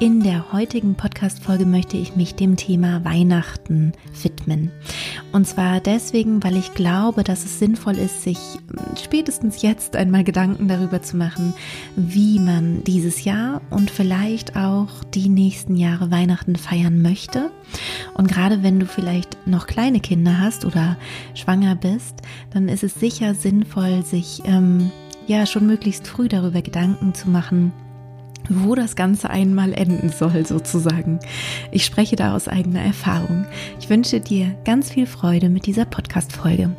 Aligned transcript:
In 0.00 0.22
der 0.22 0.52
heutigen 0.52 0.94
Podcast-Folge 0.94 1.66
möchte 1.66 1.96
ich 1.96 2.14
mich 2.14 2.36
dem 2.36 2.54
Thema 2.54 3.04
Weihnachten 3.04 3.94
widmen. 4.22 4.70
Und 5.32 5.48
zwar 5.48 5.80
deswegen, 5.80 6.44
weil 6.44 6.56
ich 6.56 6.72
glaube, 6.74 7.24
dass 7.24 7.44
es 7.44 7.58
sinnvoll 7.58 7.98
ist, 7.98 8.22
sich 8.22 8.38
spätestens 8.96 9.60
jetzt 9.60 9.96
einmal 9.96 10.22
Gedanken 10.22 10.68
darüber 10.68 11.02
zu 11.02 11.16
machen, 11.16 11.52
wie 11.96 12.38
man 12.38 12.84
dieses 12.84 13.24
Jahr 13.24 13.60
und 13.70 13.90
vielleicht 13.90 14.54
auch 14.54 15.02
die 15.14 15.28
nächsten 15.28 15.74
Jahre 15.74 16.12
Weihnachten 16.12 16.54
feiern 16.54 17.02
möchte. 17.02 17.50
Und 18.14 18.28
gerade 18.28 18.62
wenn 18.62 18.78
du 18.78 18.86
vielleicht 18.86 19.48
noch 19.48 19.66
kleine 19.66 19.98
Kinder 19.98 20.38
hast 20.38 20.64
oder 20.64 20.96
schwanger 21.34 21.74
bist, 21.74 22.22
dann 22.52 22.68
ist 22.68 22.84
es 22.84 22.94
sicher 22.94 23.34
sinnvoll, 23.34 24.04
sich 24.04 24.42
ähm, 24.44 24.92
ja 25.26 25.44
schon 25.44 25.66
möglichst 25.66 26.06
früh 26.06 26.28
darüber 26.28 26.62
Gedanken 26.62 27.14
zu 27.14 27.28
machen, 27.28 27.72
wo 28.48 28.74
das 28.74 28.96
Ganze 28.96 29.30
einmal 29.30 29.72
enden 29.72 30.10
soll, 30.10 30.46
sozusagen. 30.46 31.18
Ich 31.70 31.84
spreche 31.84 32.16
da 32.16 32.34
aus 32.34 32.48
eigener 32.48 32.82
Erfahrung. 32.82 33.46
Ich 33.80 33.88
wünsche 33.90 34.20
dir 34.20 34.56
ganz 34.64 34.90
viel 34.90 35.06
Freude 35.06 35.48
mit 35.48 35.66
dieser 35.66 35.84
Podcast-Folge. 35.84 36.74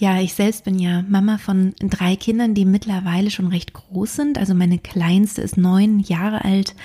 Ja, 0.00 0.20
ich 0.20 0.32
selbst 0.32 0.62
bin 0.62 0.78
ja 0.78 1.02
Mama 1.08 1.38
von 1.38 1.74
drei 1.80 2.14
Kindern, 2.14 2.54
die 2.54 2.64
mittlerweile 2.64 3.32
schon 3.32 3.48
recht 3.48 3.72
groß 3.72 4.14
sind. 4.14 4.38
Also 4.38 4.54
meine 4.54 4.78
kleinste 4.78 5.42
ist 5.42 5.56
neun 5.56 5.98
Jahre 5.98 6.44
alt. 6.44 6.76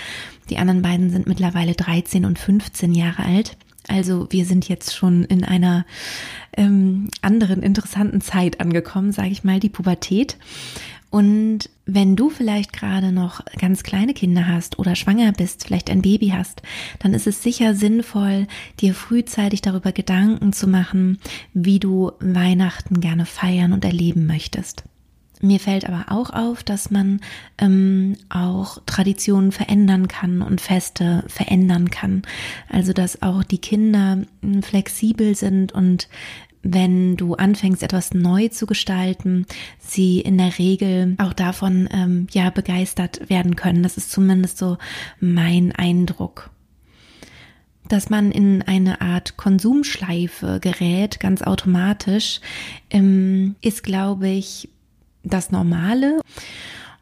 Die 0.50 0.58
anderen 0.58 0.82
beiden 0.82 1.12
sind 1.12 1.28
mittlerweile 1.28 1.74
13 1.76 2.26
und 2.26 2.40
15 2.40 2.92
Jahre 2.96 3.24
alt. 3.24 3.56
Also 3.88 4.28
wir 4.30 4.46
sind 4.46 4.70
jetzt 4.70 4.96
schon 4.96 5.26
in 5.26 5.44
einer 5.44 5.86
ähm, 6.56 7.10
anderen 7.22 7.62
interessanten 7.62 8.22
Zeit 8.22 8.60
angekommen, 8.60 9.12
sage 9.12 9.30
ich 9.30 9.44
mal, 9.44 9.60
die 9.60 9.70
Pubertät. 9.70 10.38
Und 11.10 11.70
wenn 11.86 12.16
du 12.16 12.32
vielleicht 12.32 12.74
gerade 12.74 13.12
noch 13.12 13.42
ganz 13.60 13.84
kleine 13.84 14.16
Kinder 14.16 14.48
hast 14.48 14.80
oder 14.80 14.96
schwanger 14.96 15.32
bist, 15.32 15.66
vielleicht 15.66 15.92
ein 15.92 16.02
Baby 16.02 16.30
hast, 16.30 16.64
dann 17.00 17.14
ist 17.14 17.28
es 17.28 17.44
sicher 17.44 17.76
sinnvoll, 17.76 18.48
dir 18.80 18.96
frühzeitig 18.96 19.62
darüber 19.62 19.92
Gedanken 19.92 20.54
zu 20.54 20.68
machen, 20.68 21.20
wie 21.54 21.78
du 21.78 22.14
Weihnachten 22.20 23.00
gerne 23.00 23.28
feiern 23.28 23.74
und 23.74 23.86
erleben 23.86 24.26
möchtest. 24.26 24.86
Mir 25.44 25.60
fällt 25.60 25.86
aber 25.86 26.06
auch 26.08 26.30
auf, 26.30 26.64
dass 26.64 26.90
man 26.90 27.20
ähm, 27.58 28.16
auch 28.30 28.78
Traditionen 28.86 29.52
verändern 29.52 30.08
kann 30.08 30.42
und 30.42 30.62
Feste 30.62 31.26
verändern 31.28 31.92
kann. 31.92 32.22
Also 32.70 32.94
dass 32.94 33.22
auch 33.22 33.44
die 33.44 33.58
Kinder 33.58 34.22
hm, 34.42 34.64
flexibel 34.64 35.36
sind 35.36 35.74
und 35.74 36.08
wenn 36.62 37.18
du 37.18 37.34
anfängst, 37.34 37.84
etwas 37.84 38.14
neu 38.14 38.48
zu 38.48 38.66
gestalten, 38.66 39.46
sie 39.80 40.22
in 40.22 40.38
der 40.38 40.58
Regel 40.58 41.18
auch 41.18 41.34
davon 41.34 41.90
ähm, 41.92 42.28
ja 42.32 42.50
begeistert 42.50 43.30
werden 43.30 43.58
können. 43.58 43.84
Das 43.84 43.98
ist 43.98 44.14
zumindest 44.14 44.58
so 44.58 44.78
mein 45.20 45.74
Eindruck 45.74 46.52
dass 47.90 48.10
man 48.10 48.32
in 48.32 48.62
eine 48.62 49.02
Art 49.02 49.36
Konsumschleife 49.36 50.60
gerät, 50.62 51.20
ganz 51.20 51.42
automatisch, 51.42 52.40
ähm, 52.90 53.56
ist, 53.62 53.84
glaube 53.84 54.30
ich, 54.30 54.70
das 55.24 55.52
Normale. 55.52 56.22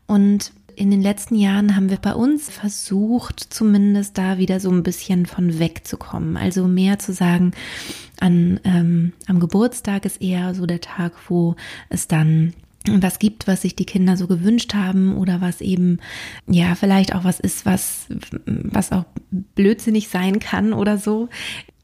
Und 0.07 0.51
in 0.75 0.89
den 0.89 1.01
letzten 1.01 1.35
Jahren 1.35 1.75
haben 1.75 1.89
wir 1.89 1.97
bei 1.97 2.13
uns 2.13 2.49
versucht, 2.49 3.39
zumindest 3.39 4.17
da 4.17 4.37
wieder 4.37 4.59
so 4.59 4.71
ein 4.71 4.83
bisschen 4.83 5.25
von 5.25 5.59
wegzukommen. 5.59 6.37
Also 6.37 6.67
mehr 6.67 6.97
zu 6.99 7.13
sagen, 7.13 7.51
an, 8.19 8.59
ähm, 8.63 9.13
am 9.27 9.39
Geburtstag 9.39 10.05
ist 10.05 10.21
eher 10.21 10.53
so 10.55 10.65
der 10.65 10.81
Tag, 10.81 11.13
wo 11.27 11.55
es 11.89 12.07
dann 12.07 12.53
was 12.87 13.19
gibt, 13.19 13.47
was 13.47 13.61
sich 13.61 13.75
die 13.75 13.85
Kinder 13.85 14.17
so 14.17 14.27
gewünscht 14.27 14.73
haben 14.73 15.15
oder 15.15 15.39
was 15.39 15.61
eben, 15.61 15.99
ja, 16.47 16.73
vielleicht 16.75 17.13
auch 17.13 17.23
was 17.23 17.39
ist, 17.39 17.65
was, 17.65 18.07
was 18.45 18.91
auch 18.91 19.05
blödsinnig 19.29 20.07
sein 20.07 20.39
kann 20.39 20.73
oder 20.73 20.97
so. 20.97 21.29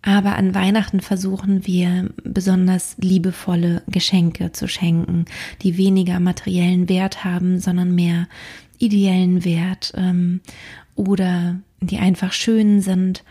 Aber 0.01 0.35
an 0.35 0.55
Weihnachten 0.55 1.01
versuchen 1.01 1.65
wir 1.65 2.09
besonders 2.23 2.95
liebevolle 2.99 3.83
Geschenke 3.87 4.51
zu 4.51 4.67
schenken, 4.67 5.25
die 5.61 5.77
weniger 5.77 6.19
materiellen 6.19 6.87
Wert 6.87 7.23
haben, 7.23 7.59
sondern 7.59 7.93
mehr 7.93 8.27
ideellen 8.77 9.43
Wert 9.43 9.93
ähm, 9.95 10.41
oder 10.95 11.59
die 11.81 11.97
einfach 11.97 12.31
schön 12.31 12.81
sind, 12.81 13.23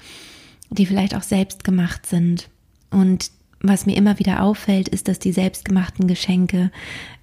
die 0.71 0.87
vielleicht 0.87 1.15
auch 1.15 1.23
selbst 1.23 1.65
gemacht 1.65 2.07
sind. 2.07 2.49
Und 2.91 3.31
was 3.61 3.87
mir 3.87 3.97
immer 3.97 4.19
wieder 4.19 4.43
auffällt, 4.43 4.89
ist, 4.89 5.09
dass 5.09 5.19
die 5.19 5.33
selbstgemachten 5.33 6.07
Geschenke 6.07 6.71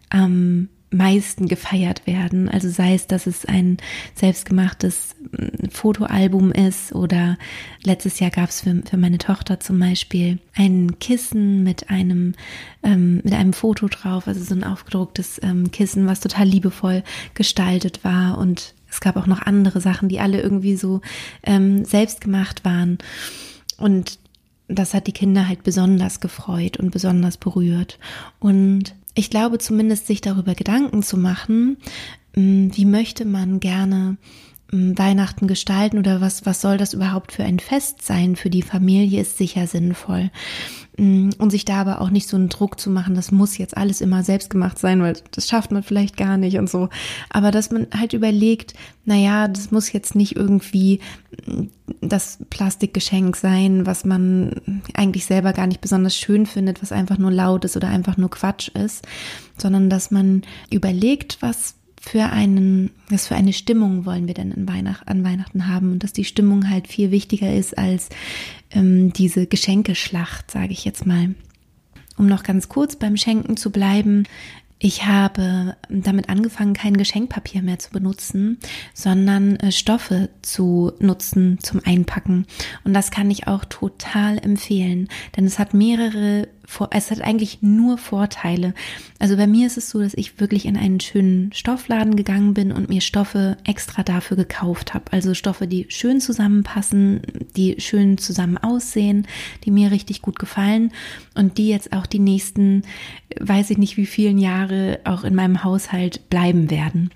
am 0.10 0.70
meisten 0.94 1.48
gefeiert 1.48 2.06
werden. 2.08 2.48
Also 2.50 2.70
sei 2.70 2.94
es, 2.94 3.08
dass 3.08 3.28
es 3.28 3.46
ein 3.46 3.78
selbstgemachtes 4.16 5.16
mm, 5.32 5.70
Fotoalbum 5.70 6.52
ist 6.52 6.94
oder 6.94 7.38
letztes 7.84 8.20
Jahr 8.20 8.32
gab 8.32 8.50
es 8.50 8.62
für, 8.62 8.82
für 8.90 8.98
meine 8.98 9.18
Tochter 9.18 9.60
zum 9.60 9.80
Beispiel 9.80 10.40
ein 10.56 11.00
Kissen 11.00 11.64
mit 11.64 11.90
einem 11.90 12.34
ähm, 12.84 13.22
mit 13.24 13.34
einem 13.34 13.54
Foto 13.54 13.88
drauf, 13.88 14.28
also 14.28 14.44
so 14.44 14.54
ein 14.54 14.64
aufgedrucktes 14.64 15.40
ähm, 15.44 15.72
Kissen, 15.72 16.06
was 16.06 16.20
total 16.20 16.48
liebevoll 16.48 17.04
gestaltet 17.34 18.04
war. 18.04 18.38
Und 18.38 18.74
es 18.90 19.02
gab 19.02 19.18
auch 19.18 19.28
noch 19.28 19.42
andere 19.42 19.82
Sachen, 19.82 20.10
die 20.10 20.20
alle 20.20 20.42
irgendwie 20.42 20.76
so 20.76 21.02
ähm, 21.44 21.86
selbst 21.86 22.22
gemacht 22.22 22.64
waren. 22.66 23.00
Und 23.78 24.20
das 24.68 24.94
hat 24.94 25.08
die 25.08 25.14
Kinder 25.14 25.48
halt 25.48 25.64
besonders 25.64 26.20
gefreut 26.20 26.78
und 26.78 26.92
besonders 26.92 27.38
berührt. 27.38 28.00
Und 28.40 28.96
ich 29.16 29.30
glaube 29.30 29.58
zumindest 29.60 30.08
sich 30.08 30.22
darüber 30.22 30.56
Gedanken 30.56 31.04
zu 31.04 31.18
machen, 31.18 31.78
mm, 32.36 32.70
wie 32.74 32.86
möchte 32.86 33.26
man 33.26 33.60
gerne 33.60 34.18
Weihnachten 34.74 35.48
gestalten 35.48 36.00
oder 36.00 36.20
was, 36.20 36.48
was 36.48 36.60
soll 36.60 36.78
das 36.78 36.94
überhaupt 36.94 37.32
für 37.32 37.44
ein 37.44 37.60
Fest 37.60 38.02
sein 38.02 38.36
für 38.36 38.50
die 38.50 38.64
Familie, 38.64 39.22
ist 39.22 39.38
sicher 39.38 39.68
sinnvoll. 39.68 40.32
Und 40.98 41.50
sich 41.50 41.66
da 41.66 41.82
aber 41.82 42.02
auch 42.02 42.10
nicht 42.10 42.28
so 42.28 42.38
einen 42.38 42.50
Druck 42.50 42.80
zu 42.80 42.90
machen, 42.90 43.16
das 43.16 43.32
muss 43.32 43.58
jetzt 43.58 43.78
alles 43.78 44.02
immer 44.02 44.24
selbst 44.24 44.50
gemacht 44.50 44.78
sein, 44.78 45.02
weil 45.02 45.16
das 45.32 45.48
schafft 45.48 45.72
man 45.72 45.84
vielleicht 45.84 46.18
gar 46.18 46.38
nicht 46.38 46.58
und 46.58 46.70
so. 46.70 46.90
Aber 47.30 47.52
dass 47.52 47.72
man 47.72 47.88
halt 47.96 48.14
überlegt, 48.14 48.74
naja, 49.06 49.48
das 49.48 49.72
muss 49.72 49.92
jetzt 49.92 50.16
nicht 50.16 50.36
irgendwie 50.36 51.00
das 52.02 52.40
Plastikgeschenk 52.50 53.36
sein, 53.36 53.86
was 53.86 54.06
man 54.06 54.82
eigentlich 54.94 55.26
selber 55.26 55.54
gar 55.54 55.68
nicht 55.68 55.82
besonders 55.82 56.16
schön 56.16 56.46
findet, 56.46 56.82
was 56.82 56.92
einfach 56.92 57.18
nur 57.18 57.32
laut 57.32 57.66
ist 57.66 57.76
oder 57.76 57.90
einfach 57.90 58.18
nur 58.18 58.30
Quatsch 58.30 58.70
ist, 58.70 59.06
sondern 59.58 59.90
dass 59.90 60.12
man 60.12 60.44
überlegt, 60.70 61.38
was 61.42 61.76
für 62.06 62.26
einen, 62.26 62.92
was 63.10 63.28
für 63.28 63.36
eine 63.36 63.54
Stimmung 63.54 64.06
wollen 64.06 64.28
wir 64.28 64.34
denn 64.34 64.52
in 64.52 64.68
Weihnacht, 64.68 65.08
an 65.08 65.24
Weihnachten 65.24 65.70
haben 65.70 65.94
und 65.94 66.04
dass 66.04 66.12
die 66.12 66.26
Stimmung 66.26 66.70
halt 66.70 66.90
viel 66.90 67.12
wichtiger 67.12 67.54
ist 67.54 67.78
als 67.78 68.10
ähm, 68.72 69.14
diese 69.14 69.48
Geschenkeschlacht, 69.48 70.52
sage 70.52 70.74
ich 70.74 70.84
jetzt 70.84 71.06
mal. 71.06 71.34
Um 72.18 72.28
noch 72.28 72.44
ganz 72.44 72.68
kurz 72.68 72.98
beim 72.98 73.16
Schenken 73.16 73.56
zu 73.56 73.72
bleiben, 73.72 74.26
ich 74.80 75.06
habe 75.06 75.78
damit 75.88 76.28
angefangen, 76.28 76.74
kein 76.74 76.98
Geschenkpapier 76.98 77.62
mehr 77.62 77.80
zu 77.80 77.92
benutzen, 77.92 78.60
sondern 78.94 79.56
äh, 79.56 79.72
Stoffe 79.72 80.30
zu 80.42 80.92
nutzen 81.00 81.58
zum 81.62 81.80
Einpacken. 81.86 82.46
Und 82.84 82.94
das 82.94 83.10
kann 83.10 83.32
ich 83.32 83.48
auch 83.48 83.64
total 83.64 84.38
empfehlen, 84.40 85.08
denn 85.38 85.46
es 85.46 85.58
hat 85.58 85.74
mehrere 85.74 86.50
es 86.92 87.12
hat 87.12 87.22
eigentlich 87.22 87.62
nur 87.62 87.98
Vorteile. 87.98 88.74
Also 89.20 89.36
bei 89.36 89.48
mir 89.48 89.68
ist 89.68 89.78
es 89.78 89.90
so, 89.90 90.00
dass 90.00 90.14
ich 90.14 90.40
wirklich 90.40 90.66
in 90.66 90.78
einen 90.78 91.00
schönen 91.00 91.52
Stoffladen 91.54 92.16
gegangen 92.16 92.54
bin 92.54 92.72
und 92.72 92.90
mir 92.90 93.02
Stoffe 93.02 93.58
extra 93.64 94.04
dafür 94.04 94.38
gekauft 94.38 94.94
habe. 94.94 95.06
Also 95.12 95.34
Stoffe, 95.34 95.68
die 95.68 95.86
schön 95.90 96.22
zusammenpassen, 96.22 97.22
die 97.56 97.76
schön 97.80 98.18
zusammen 98.18 98.58
aussehen, 98.58 99.28
die 99.66 99.72
mir 99.72 99.92
richtig 99.92 100.22
gut 100.22 100.40
gefallen 100.40 100.92
und 101.36 101.58
die 101.58 101.68
jetzt 101.68 101.94
auch 101.94 102.06
die 102.06 102.20
nächsten, 102.20 102.84
weiß 103.40 103.70
ich 103.70 103.78
nicht 103.78 103.98
wie 103.98 104.06
vielen 104.06 104.38
Jahre 104.38 105.00
auch 105.04 105.24
in 105.24 105.36
meinem 105.36 105.64
Haushalt 105.64 106.30
bleiben 106.30 106.70
werden. 106.70 107.12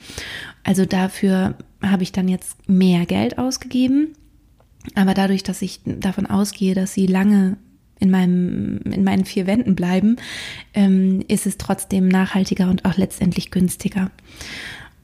Also 0.63 0.85
dafür 0.85 1.55
habe 1.81 2.03
ich 2.03 2.11
dann 2.11 2.27
jetzt 2.27 2.69
mehr 2.69 3.05
Geld 3.05 3.37
ausgegeben. 3.37 4.13
Aber 4.95 5.13
dadurch, 5.13 5.43
dass 5.43 5.61
ich 5.61 5.81
davon 5.85 6.25
ausgehe, 6.25 6.73
dass 6.73 6.93
sie 6.93 7.07
lange 7.07 7.57
in 7.99 8.11
meinem, 8.11 8.79
in 8.91 9.03
meinen 9.03 9.25
vier 9.25 9.47
Wänden 9.47 9.75
bleiben, 9.75 10.17
ähm, 10.73 11.23
ist 11.27 11.45
es 11.45 11.57
trotzdem 11.57 12.07
nachhaltiger 12.07 12.69
und 12.69 12.85
auch 12.85 12.97
letztendlich 12.97 13.51
günstiger. 13.51 14.11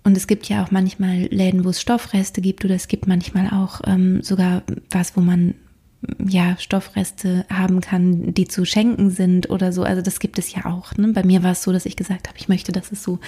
Und 0.04 0.18
es 0.18 0.28
gibt 0.28 0.50
ja 0.50 0.64
auch 0.64 0.72
manchmal 0.72 1.28
Läden, 1.32 1.64
wo 1.64 1.70
es 1.70 1.82
Stoffreste 1.82 2.42
gibt 2.42 2.66
oder 2.66 2.76
es 2.76 2.88
gibt 2.88 3.08
manchmal 3.08 3.50
auch 3.50 3.82
ähm, 3.86 4.22
sogar 4.22 4.64
was, 4.90 5.16
wo 5.16 5.22
man 5.22 5.56
ja, 6.28 6.58
Stoffreste 6.58 7.46
haben 7.50 7.82
kann, 7.82 8.34
die 8.34 8.48
zu 8.48 8.66
schenken 8.66 9.10
sind 9.10 9.50
oder 9.50 9.72
so. 9.72 9.84
Also 9.84 10.02
das 10.02 10.20
gibt 10.20 10.38
es 10.38 10.54
ja 10.54 10.66
auch. 10.66 10.96
Ne? 10.98 11.10
Bei 11.10 11.24
mir 11.24 11.44
war 11.44 11.52
es 11.52 11.64
so, 11.64 11.72
dass 11.72 11.86
ich 11.86 11.96
gesagt 11.96 12.28
habe, 12.28 12.38
ich 12.38 12.50
möchte, 12.50 12.72
dass 12.72 12.92
es 12.92 13.04
so, 13.04 13.20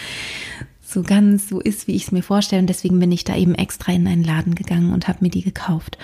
so 0.82 1.04
ganz 1.04 1.50
so 1.50 1.60
ist, 1.60 1.88
wie 1.88 1.96
ich 1.96 2.04
es 2.04 2.12
mir 2.12 2.24
vorstelle. 2.24 2.62
Und 2.62 2.68
deswegen 2.68 3.00
bin 3.00 3.12
ich 3.12 3.24
da 3.24 3.36
eben 3.36 3.56
extra 3.56 3.94
in 3.94 4.08
einen 4.08 4.24
Laden 4.24 4.56
gegangen 4.56 4.94
und 4.94 5.08
habe 5.08 5.20
mir 5.22 5.30
die 5.30 5.44
gekauft. 5.44 5.98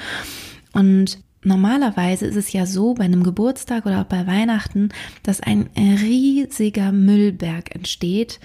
Und 0.73 1.19
Normalerweise 1.43 2.27
ist 2.27 2.35
es 2.35 2.53
ja 2.53 2.65
so 2.65 2.93
bei 2.93 3.05
einem 3.05 3.23
Geburtstag 3.23 3.85
oder 3.85 4.01
auch 4.01 4.05
bei 4.05 4.27
Weihnachten, 4.27 4.89
dass 5.23 5.41
ein 5.41 5.69
riesiger 5.75 6.91
Müllberg 6.91 7.73
entsteht, 7.73 8.39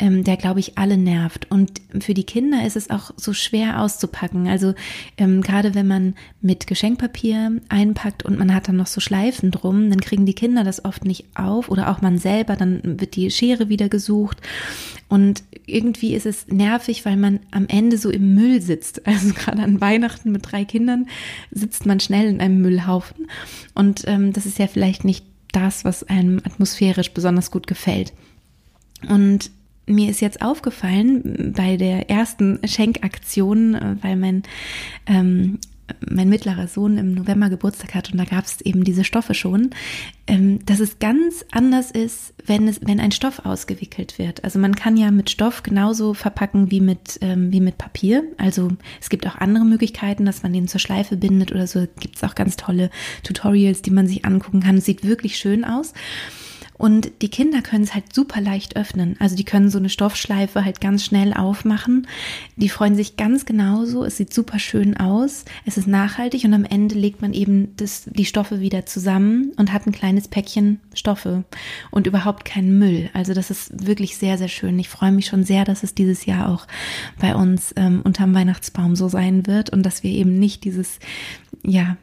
ähm, 0.00 0.24
der, 0.24 0.38
glaube 0.38 0.60
ich, 0.60 0.78
alle 0.78 0.96
nervt. 0.96 1.46
Und 1.50 1.82
für 2.00 2.14
die 2.14 2.24
Kinder 2.24 2.66
ist 2.66 2.76
es 2.76 2.88
auch 2.88 3.12
so 3.16 3.34
schwer 3.34 3.82
auszupacken. 3.82 4.48
Also 4.48 4.74
ähm, 5.18 5.42
gerade 5.42 5.74
wenn 5.74 5.86
man 5.86 6.14
mit 6.40 6.66
Geschenkpapier 6.66 7.60
einpackt 7.68 8.24
und 8.24 8.38
man 8.38 8.54
hat 8.54 8.66
dann 8.66 8.76
noch 8.76 8.86
so 8.86 9.00
Schleifen 9.00 9.50
drum, 9.50 9.90
dann 9.90 10.00
kriegen 10.00 10.24
die 10.24 10.34
Kinder 10.34 10.64
das 10.64 10.84
oft 10.84 11.04
nicht 11.04 11.26
auf 11.34 11.68
oder 11.68 11.90
auch 11.90 12.00
man 12.00 12.16
selber, 12.16 12.56
dann 12.56 12.80
wird 12.98 13.14
die 13.14 13.30
Schere 13.30 13.68
wieder 13.68 13.90
gesucht. 13.90 14.38
Und 15.08 15.44
irgendwie 15.66 16.14
ist 16.14 16.26
es 16.26 16.48
nervig, 16.48 17.04
weil 17.04 17.18
man 17.18 17.40
am 17.50 17.66
Ende 17.68 17.98
so 17.98 18.10
im 18.10 18.34
Müll 18.34 18.60
sitzt. 18.62 19.02
Also 19.10 19.34
gerade 19.34 19.62
an 19.62 19.80
Weihnachten 19.80 20.30
mit 20.30 20.50
drei 20.50 20.64
Kindern 20.64 21.06
sitzt 21.50 21.84
man 21.84 21.98
schnell 22.00 22.28
in 22.28 22.40
einem 22.40 22.62
Müllhaufen. 22.62 23.26
Und 23.74 24.04
ähm, 24.06 24.32
das 24.32 24.46
ist 24.46 24.58
ja 24.58 24.68
vielleicht 24.68 25.04
nicht 25.04 25.26
das, 25.52 25.84
was 25.84 26.04
einem 26.04 26.38
atmosphärisch 26.38 27.12
besonders 27.12 27.50
gut 27.50 27.66
gefällt. 27.66 28.12
Und 29.08 29.50
mir 29.90 30.10
ist 30.10 30.20
jetzt 30.20 30.42
aufgefallen 30.42 31.52
bei 31.56 31.76
der 31.76 32.10
ersten 32.10 32.60
Schenkaktion, 32.66 33.74
äh, 33.74 33.96
weil 34.02 34.16
mein 34.16 34.42
ähm, 35.06 35.58
mein 36.08 36.28
mittlerer 36.28 36.68
Sohn 36.68 36.98
im 36.98 37.14
November 37.14 37.50
Geburtstag 37.50 37.94
hat 37.94 38.12
und 38.12 38.18
da 38.18 38.24
gab 38.24 38.44
es 38.44 38.60
eben 38.60 38.84
diese 38.84 39.04
Stoffe 39.04 39.34
schon, 39.34 39.70
ähm, 40.26 40.64
dass 40.66 40.80
es 40.80 40.98
ganz 40.98 41.44
anders 41.50 41.90
ist, 41.90 42.34
wenn 42.46 42.68
es, 42.68 42.80
wenn 42.82 43.00
ein 43.00 43.12
Stoff 43.12 43.44
ausgewickelt 43.44 44.18
wird. 44.18 44.44
Also 44.44 44.58
man 44.58 44.74
kann 44.74 44.96
ja 44.96 45.10
mit 45.10 45.30
Stoff 45.30 45.62
genauso 45.62 46.14
verpacken 46.14 46.70
wie 46.70 46.80
mit, 46.80 47.18
ähm, 47.20 47.52
wie 47.52 47.60
mit 47.60 47.78
Papier. 47.78 48.24
Also 48.38 48.70
es 49.00 49.08
gibt 49.08 49.26
auch 49.26 49.36
andere 49.36 49.64
Möglichkeiten, 49.64 50.24
dass 50.24 50.42
man 50.42 50.52
den 50.52 50.68
zur 50.68 50.80
Schleife 50.80 51.16
bindet 51.16 51.52
oder 51.52 51.66
so. 51.66 51.86
Gibt 51.98 52.16
es 52.16 52.24
auch 52.24 52.34
ganz 52.34 52.56
tolle 52.56 52.90
Tutorials, 53.22 53.82
die 53.82 53.90
man 53.90 54.06
sich 54.06 54.24
angucken 54.24 54.60
kann. 54.60 54.78
Es 54.78 54.84
sieht 54.84 55.04
wirklich 55.04 55.36
schön 55.36 55.64
aus. 55.64 55.92
Und 56.80 57.12
die 57.20 57.28
Kinder 57.28 57.60
können 57.60 57.84
es 57.84 57.92
halt 57.92 58.14
super 58.14 58.40
leicht 58.40 58.74
öffnen. 58.74 59.14
Also 59.18 59.36
die 59.36 59.44
können 59.44 59.68
so 59.68 59.76
eine 59.76 59.90
Stoffschleife 59.90 60.64
halt 60.64 60.80
ganz 60.80 61.04
schnell 61.04 61.34
aufmachen. 61.34 62.06
Die 62.56 62.70
freuen 62.70 62.96
sich 62.96 63.18
ganz 63.18 63.44
genauso. 63.44 64.02
Es 64.02 64.16
sieht 64.16 64.32
super 64.32 64.58
schön 64.58 64.96
aus. 64.96 65.44
Es 65.66 65.76
ist 65.76 65.86
nachhaltig 65.86 66.42
und 66.44 66.54
am 66.54 66.64
Ende 66.64 66.94
legt 66.94 67.20
man 67.20 67.34
eben 67.34 67.76
das, 67.76 68.04
die 68.06 68.24
Stoffe 68.24 68.60
wieder 68.60 68.86
zusammen 68.86 69.52
und 69.58 69.74
hat 69.74 69.86
ein 69.86 69.92
kleines 69.92 70.28
Päckchen 70.28 70.80
Stoffe 70.94 71.44
und 71.90 72.06
überhaupt 72.06 72.46
keinen 72.46 72.78
Müll. 72.78 73.10
Also 73.12 73.34
das 73.34 73.50
ist 73.50 73.86
wirklich 73.86 74.16
sehr, 74.16 74.38
sehr 74.38 74.48
schön. 74.48 74.78
Ich 74.78 74.88
freue 74.88 75.12
mich 75.12 75.26
schon 75.26 75.44
sehr, 75.44 75.66
dass 75.66 75.82
es 75.82 75.94
dieses 75.94 76.24
Jahr 76.24 76.48
auch 76.48 76.66
bei 77.20 77.34
uns 77.34 77.74
ähm, 77.76 78.00
unterm 78.04 78.34
Weihnachtsbaum 78.34 78.96
so 78.96 79.10
sein 79.10 79.46
wird 79.46 79.68
und 79.68 79.82
dass 79.82 80.02
wir 80.02 80.12
eben 80.12 80.38
nicht 80.38 80.64
dieses, 80.64 80.98
ja, 81.62 81.98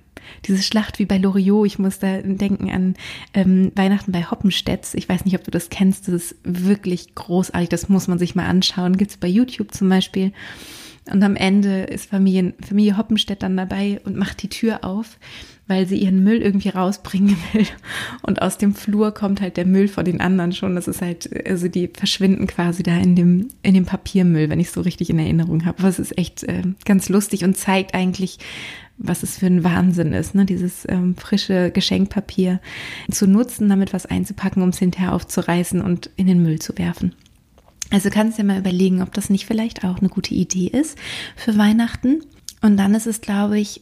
diese 0.46 0.62
Schlacht 0.62 1.00
wie 1.00 1.06
bei 1.06 1.18
Loriot, 1.18 1.66
ich 1.68 1.80
muss 1.80 2.00
da 2.00 2.22
denken 2.22 2.70
an 2.72 2.96
ähm, 3.34 3.72
Weihnachten 3.76 4.12
bei 4.12 4.24
Hoppenstedt. 4.24 4.94
Ich 4.94 5.08
weiß 5.08 5.26
nicht, 5.26 5.36
ob 5.36 5.44
du 5.44 5.52
das 5.52 5.70
kennst. 5.70 6.08
Das 6.08 6.16
ist 6.16 6.36
wirklich 6.44 7.16
großartig. 7.16 7.70
Das 7.70 7.90
muss 7.90 8.08
man 8.08 8.20
sich 8.20 8.36
mal 8.36 8.46
anschauen. 8.46 8.98
Gibt 8.98 9.12
es 9.12 9.18
bei 9.18 9.28
YouTube 9.28 9.74
zum 9.74 9.90
Beispiel. 9.90 10.32
Und 11.12 11.24
am 11.24 11.36
Ende 11.36 11.84
ist 11.84 12.10
Familie, 12.10 12.54
Familie 12.66 12.98
Hoppenstedt 12.98 13.44
dann 13.44 13.58
dabei 13.58 14.02
und 14.04 14.18
macht 14.18 14.44
die 14.44 14.50
Tür 14.50 14.84
auf, 14.84 15.18
weil 15.68 15.88
sie 15.88 15.98
ihren 15.98 16.24
Müll 16.24 16.42
irgendwie 16.42 16.70
rausbringen 16.70 17.38
will. 17.54 17.66
Und 18.22 18.42
aus 18.42 18.58
dem 18.58 18.74
Flur 18.74 19.14
kommt 19.14 19.42
halt 19.42 19.58
der 19.58 19.66
Müll 19.66 19.88
von 19.88 20.06
den 20.06 20.22
anderen 20.22 20.54
schon. 20.54 20.76
Das 20.76 20.88
ist 20.88 21.02
halt, 21.02 21.30
also 21.48 21.68
die 21.68 21.90
verschwinden 21.94 22.48
quasi 22.48 22.84
da 22.84 22.98
in 22.98 23.16
dem, 23.16 23.50
in 23.64 23.74
dem 23.74 23.86
Papiermüll, 23.86 24.50
wenn 24.50 24.60
ich 24.60 24.72
so 24.72 24.82
richtig 24.82 25.10
in 25.10 25.20
Erinnerung 25.20 25.66
habe. 25.66 25.86
Es 25.88 26.00
ist 26.00 26.18
echt 26.18 26.44
äh, 26.44 26.64
ganz 26.86 27.10
lustig 27.10 27.44
und 27.44 27.58
zeigt 27.58 27.94
eigentlich, 27.94 28.40
was 28.98 29.24
es 29.24 29.38
für 29.38 29.46
ein 29.46 29.64
Wahnsinn 29.64 30.14
ist, 30.14 30.34
ne? 30.34 30.46
dieses 30.46 30.86
ähm, 30.90 31.16
frische 31.16 31.72
Geschenkpapier 31.72 32.60
zu 33.12 33.28
nutzen, 33.28 33.70
damit 33.70 33.94
was 33.94 34.08
einzupacken, 34.08 34.64
um 34.64 34.70
es 34.70 34.80
hinterher 34.80 35.14
aufzureißen 35.14 35.82
und 35.82 36.10
in 36.16 36.26
den 36.28 36.42
Müll 36.42 36.60
zu 36.60 36.78
werfen. 36.78 37.14
Also 37.92 38.10
kannst 38.10 38.38
du 38.38 38.42
dir 38.42 38.48
mal 38.48 38.60
überlegen, 38.60 39.02
ob 39.02 39.14
das 39.14 39.30
nicht 39.30 39.46
vielleicht 39.46 39.84
auch 39.84 40.00
eine 40.00 40.10
gute 40.10 40.34
Idee 40.34 40.68
ist 40.68 40.98
für 41.36 41.58
Weihnachten. 41.58 42.22
Und 42.62 42.78
dann 42.78 42.96
ist 42.96 43.08
es, 43.08 43.22
glaube 43.22 43.60
ich, 43.60 43.82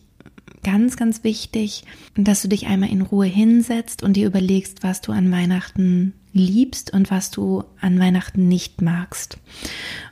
ganz, 0.66 0.98
ganz 0.98 1.24
wichtig, 1.24 1.84
dass 2.18 2.42
du 2.42 2.48
dich 2.48 2.66
einmal 2.66 2.90
in 2.90 3.04
Ruhe 3.04 3.28
hinsetzt 3.28 4.02
und 4.02 4.14
dir 4.14 4.26
überlegst, 4.26 4.82
was 4.82 5.00
du 5.00 5.12
an 5.12 5.32
Weihnachten 5.32 6.14
liebst 6.34 6.92
und 6.92 7.12
was 7.12 7.30
du 7.30 7.64
an 7.80 8.00
Weihnachten 8.00 8.48
nicht 8.48 8.82
magst. 8.82 9.38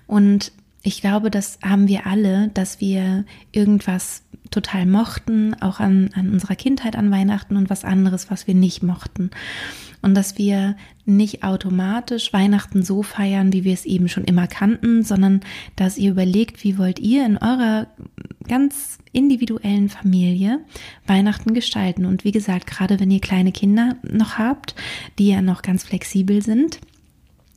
Und 0.06 0.52
ich 0.84 1.02
glaube, 1.02 1.32
das 1.32 1.58
haben 1.64 1.88
wir 1.88 2.06
alle, 2.06 2.50
dass 2.54 2.80
wir 2.80 3.26
irgendwas 3.52 4.22
total 4.54 4.86
mochten, 4.86 5.56
auch 5.62 5.80
an, 5.80 6.10
an 6.14 6.30
unserer 6.30 6.56
Kindheit 6.56 6.96
an 6.96 7.12
Weihnachten 7.12 7.58
und 7.58 7.70
was 7.70 7.84
anderes, 7.84 8.30
was 8.32 8.48
wir 8.48 8.56
nicht 8.56 8.84
mochten. 8.84 9.32
Und 10.02 10.16
dass 10.16 10.38
wir 10.38 10.76
nicht 11.06 11.44
automatisch 11.44 12.34
Weihnachten 12.34 12.84
so 12.84 13.04
feiern, 13.04 13.54
wie 13.54 13.64
wir 13.64 13.74
es 13.74 13.86
eben 13.86 14.10
schon 14.10 14.26
immer 14.26 14.48
kannten, 14.48 15.04
sondern 15.04 15.42
dass 15.76 15.98
ihr 15.98 16.12
überlegt, 16.12 16.64
wie 16.64 16.78
wollt 16.78 17.00
ihr 17.00 17.26
in 17.26 17.38
eurer 17.38 17.88
ganz 18.48 18.98
individuellen 19.14 19.90
Familie 19.90 20.60
Weihnachten 21.08 21.54
gestalten. 21.54 22.06
Und 22.06 22.24
wie 22.24 22.32
gesagt, 22.32 22.68
gerade 22.68 23.00
wenn 23.00 23.12
ihr 23.12 23.22
kleine 23.22 23.52
Kinder 23.52 23.96
noch 24.04 24.38
habt, 24.38 24.76
die 25.20 25.30
ja 25.30 25.42
noch 25.42 25.62
ganz 25.62 25.84
flexibel 25.84 26.42
sind, 26.42 26.80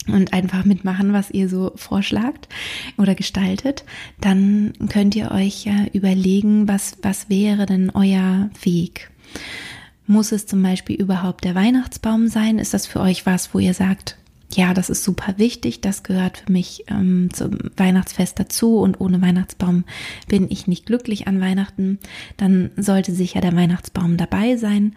und 0.09 0.33
einfach 0.33 0.65
mitmachen, 0.65 1.13
was 1.13 1.31
ihr 1.31 1.49
so 1.49 1.73
vorschlagt 1.77 2.49
oder 2.97 3.15
gestaltet, 3.15 3.85
dann 4.21 4.73
könnt 4.89 5.17
ihr 5.17 5.31
euch 5.31 5.65
ja 5.65 5.87
überlegen, 5.93 6.69
was, 6.69 6.97
was 7.03 7.29
wäre 7.29 7.67
denn 7.67 7.91
euer 7.91 8.51
Weg? 8.63 9.11
Muss 10.07 10.33
es 10.33 10.47
zum 10.47 10.63
Beispiel 10.63 10.97
überhaupt 10.97 11.45
der 11.45 11.55
Weihnachtsbaum 11.55 12.29
sein? 12.29 12.59
Ist 12.59 12.75
das 12.75 12.87
für 12.87 13.01
euch 13.01 13.27
was, 13.27 13.53
wo 13.53 13.59
ihr 13.59 13.75
sagt, 13.75 14.17
ja, 14.53 14.75
das 14.75 14.91
ist 14.91 15.03
super 15.03 15.35
wichtig, 15.39 15.81
das 15.81 16.03
gehört 16.03 16.39
für 16.39 16.53
mich 16.53 16.85
ähm, 16.89 17.31
zum 17.33 17.59
Weihnachtsfest 17.77 18.39
dazu 18.39 18.79
und 18.79 19.01
ohne 19.01 19.21
Weihnachtsbaum 19.21 19.85
bin 20.29 20.51
ich 20.51 20.69
nicht 20.69 20.87
glücklich 20.87 21.27
an 21.27 21.41
Weihnachten, 21.41 21.99
dann 22.37 22.71
sollte 22.77 23.13
sicher 23.13 23.41
der 23.41 23.57
Weihnachtsbaum 23.57 24.17
dabei 24.17 24.57
sein. 24.57 24.95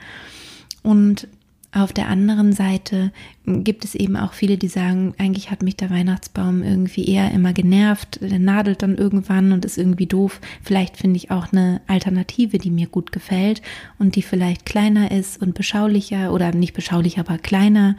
Und 0.84 1.28
auf 1.72 1.94
der 1.94 2.08
anderen 2.08 2.52
Seite 2.52 3.12
gibt 3.46 3.86
es 3.86 3.94
eben 3.94 4.18
auch 4.18 4.34
viele, 4.34 4.58
die 4.58 4.68
sagen, 4.68 5.14
eigentlich 5.20 5.52
hat 5.52 5.62
mich 5.62 5.76
der 5.76 5.92
Weihnachtsbaum 5.92 6.64
irgendwie 6.64 7.06
eher 7.06 7.32
immer 7.32 7.54
genervt, 7.54 8.20
der 8.22 8.40
nadelt 8.40 8.82
dann 8.82 8.98
irgendwann 8.98 9.52
und 9.52 9.66
ist 9.66 9.78
irgendwie 9.78 10.08
doof. 10.08 10.42
Vielleicht 10.64 10.98
finde 10.98 11.18
ich 11.18 11.30
auch 11.30 11.52
eine 11.52 11.82
Alternative, 11.86 12.58
die 12.58 12.72
mir 12.72 12.88
gut 12.88 13.12
gefällt 13.12 13.62
und 14.00 14.16
die 14.16 14.24
vielleicht 14.24 14.66
kleiner 14.66 15.12
ist 15.12 15.40
und 15.42 15.54
beschaulicher 15.54 16.34
oder 16.34 16.54
nicht 16.54 16.74
beschaulicher, 16.74 17.22
aber 17.22 17.38
kleiner 17.38 17.96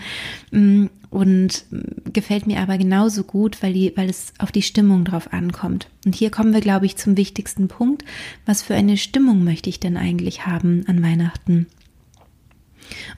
mm, 0.51 0.87
und 1.11 1.65
gefällt 2.13 2.49
mir 2.49 2.61
aber 2.61 2.77
genauso 2.77 3.23
gut, 3.23 3.63
weil, 3.63 3.73
die, 3.73 3.93
weil 3.95 4.11
es 4.11 4.33
auf 4.39 4.51
die 4.51 4.63
Stimmung 4.63 5.05
drauf 5.05 5.33
ankommt. 5.33 5.89
Und 6.05 6.17
hier 6.17 6.31
kommen 6.31 6.53
wir, 6.55 6.61
glaube 6.61 6.87
ich, 6.87 6.97
zum 6.97 7.17
wichtigsten 7.17 7.69
Punkt. 7.69 8.05
Was 8.47 8.63
für 8.63 8.75
eine 8.75 8.97
Stimmung 8.97 9.45
möchte 9.45 9.69
ich 9.69 9.79
denn 9.79 9.97
eigentlich 9.97 10.47
haben 10.47 10.85
an 10.89 11.03
Weihnachten? 11.03 11.67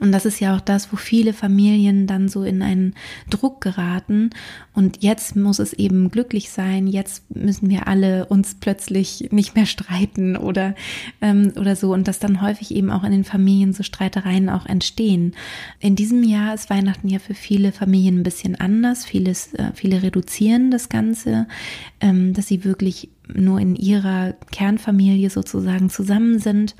Und 0.01 0.13
das 0.13 0.25
ist 0.25 0.41
ja 0.41 0.57
auch 0.57 0.61
das, 0.61 0.93
wo 0.93 0.97
viele 0.97 1.33
Familien 1.33 2.07
dann 2.07 2.29
so 2.29 2.43
in 2.45 2.63
einen 2.63 2.95
Druck 3.31 3.61
geraten. 3.61 4.31
Und 4.75 5.03
jetzt 5.03 5.37
muss 5.37 5.59
es 5.59 5.73
eben 5.73 6.11
glücklich 6.11 6.51
sein. 6.51 6.87
Jetzt 6.87 7.35
müssen 7.35 7.69
wir 7.69 7.89
alle 7.89 8.27
uns 8.27 8.57
plötzlich 8.59 9.29
nicht 9.31 9.55
mehr 9.55 9.67
streiten 9.67 10.37
oder, 10.37 10.75
ähm, 11.21 11.53
oder 11.59 11.77
so. 11.77 11.93
Und 11.93 12.09
dass 12.09 12.19
dann 12.19 12.43
häufig 12.43 12.75
eben 12.75 12.91
auch 12.91 13.05
in 13.05 13.13
den 13.13 13.25
Familien 13.25 13.73
so 13.73 13.83
Streitereien 13.83 14.49
auch 14.49 14.67
entstehen. 14.67 15.35
In 15.81 15.97
diesem 15.97 16.23
Jahr 16.23 16.55
ist 16.55 16.71
Weihnachten 16.71 17.09
ja 17.09 17.19
für 17.19 17.35
viele 17.35 17.73
Familien 17.73 18.21
ein 18.21 18.23
bisschen 18.23 18.55
anders. 18.55 19.05
Vieles, 19.05 19.55
äh, 19.55 19.73
viele 19.75 20.03
reduzieren 20.03 20.71
das 20.71 20.89
Ganze, 20.89 21.47
ähm, 22.01 22.33
dass 22.35 22.49
sie 22.49 22.65
wirklich 22.65 23.09
nur 23.35 23.61
in 23.61 23.77
ihrer 23.77 24.35
Kernfamilie 24.51 25.31
sozusagen 25.31 25.91
zusammen 25.91 26.39
sind. 26.39 26.75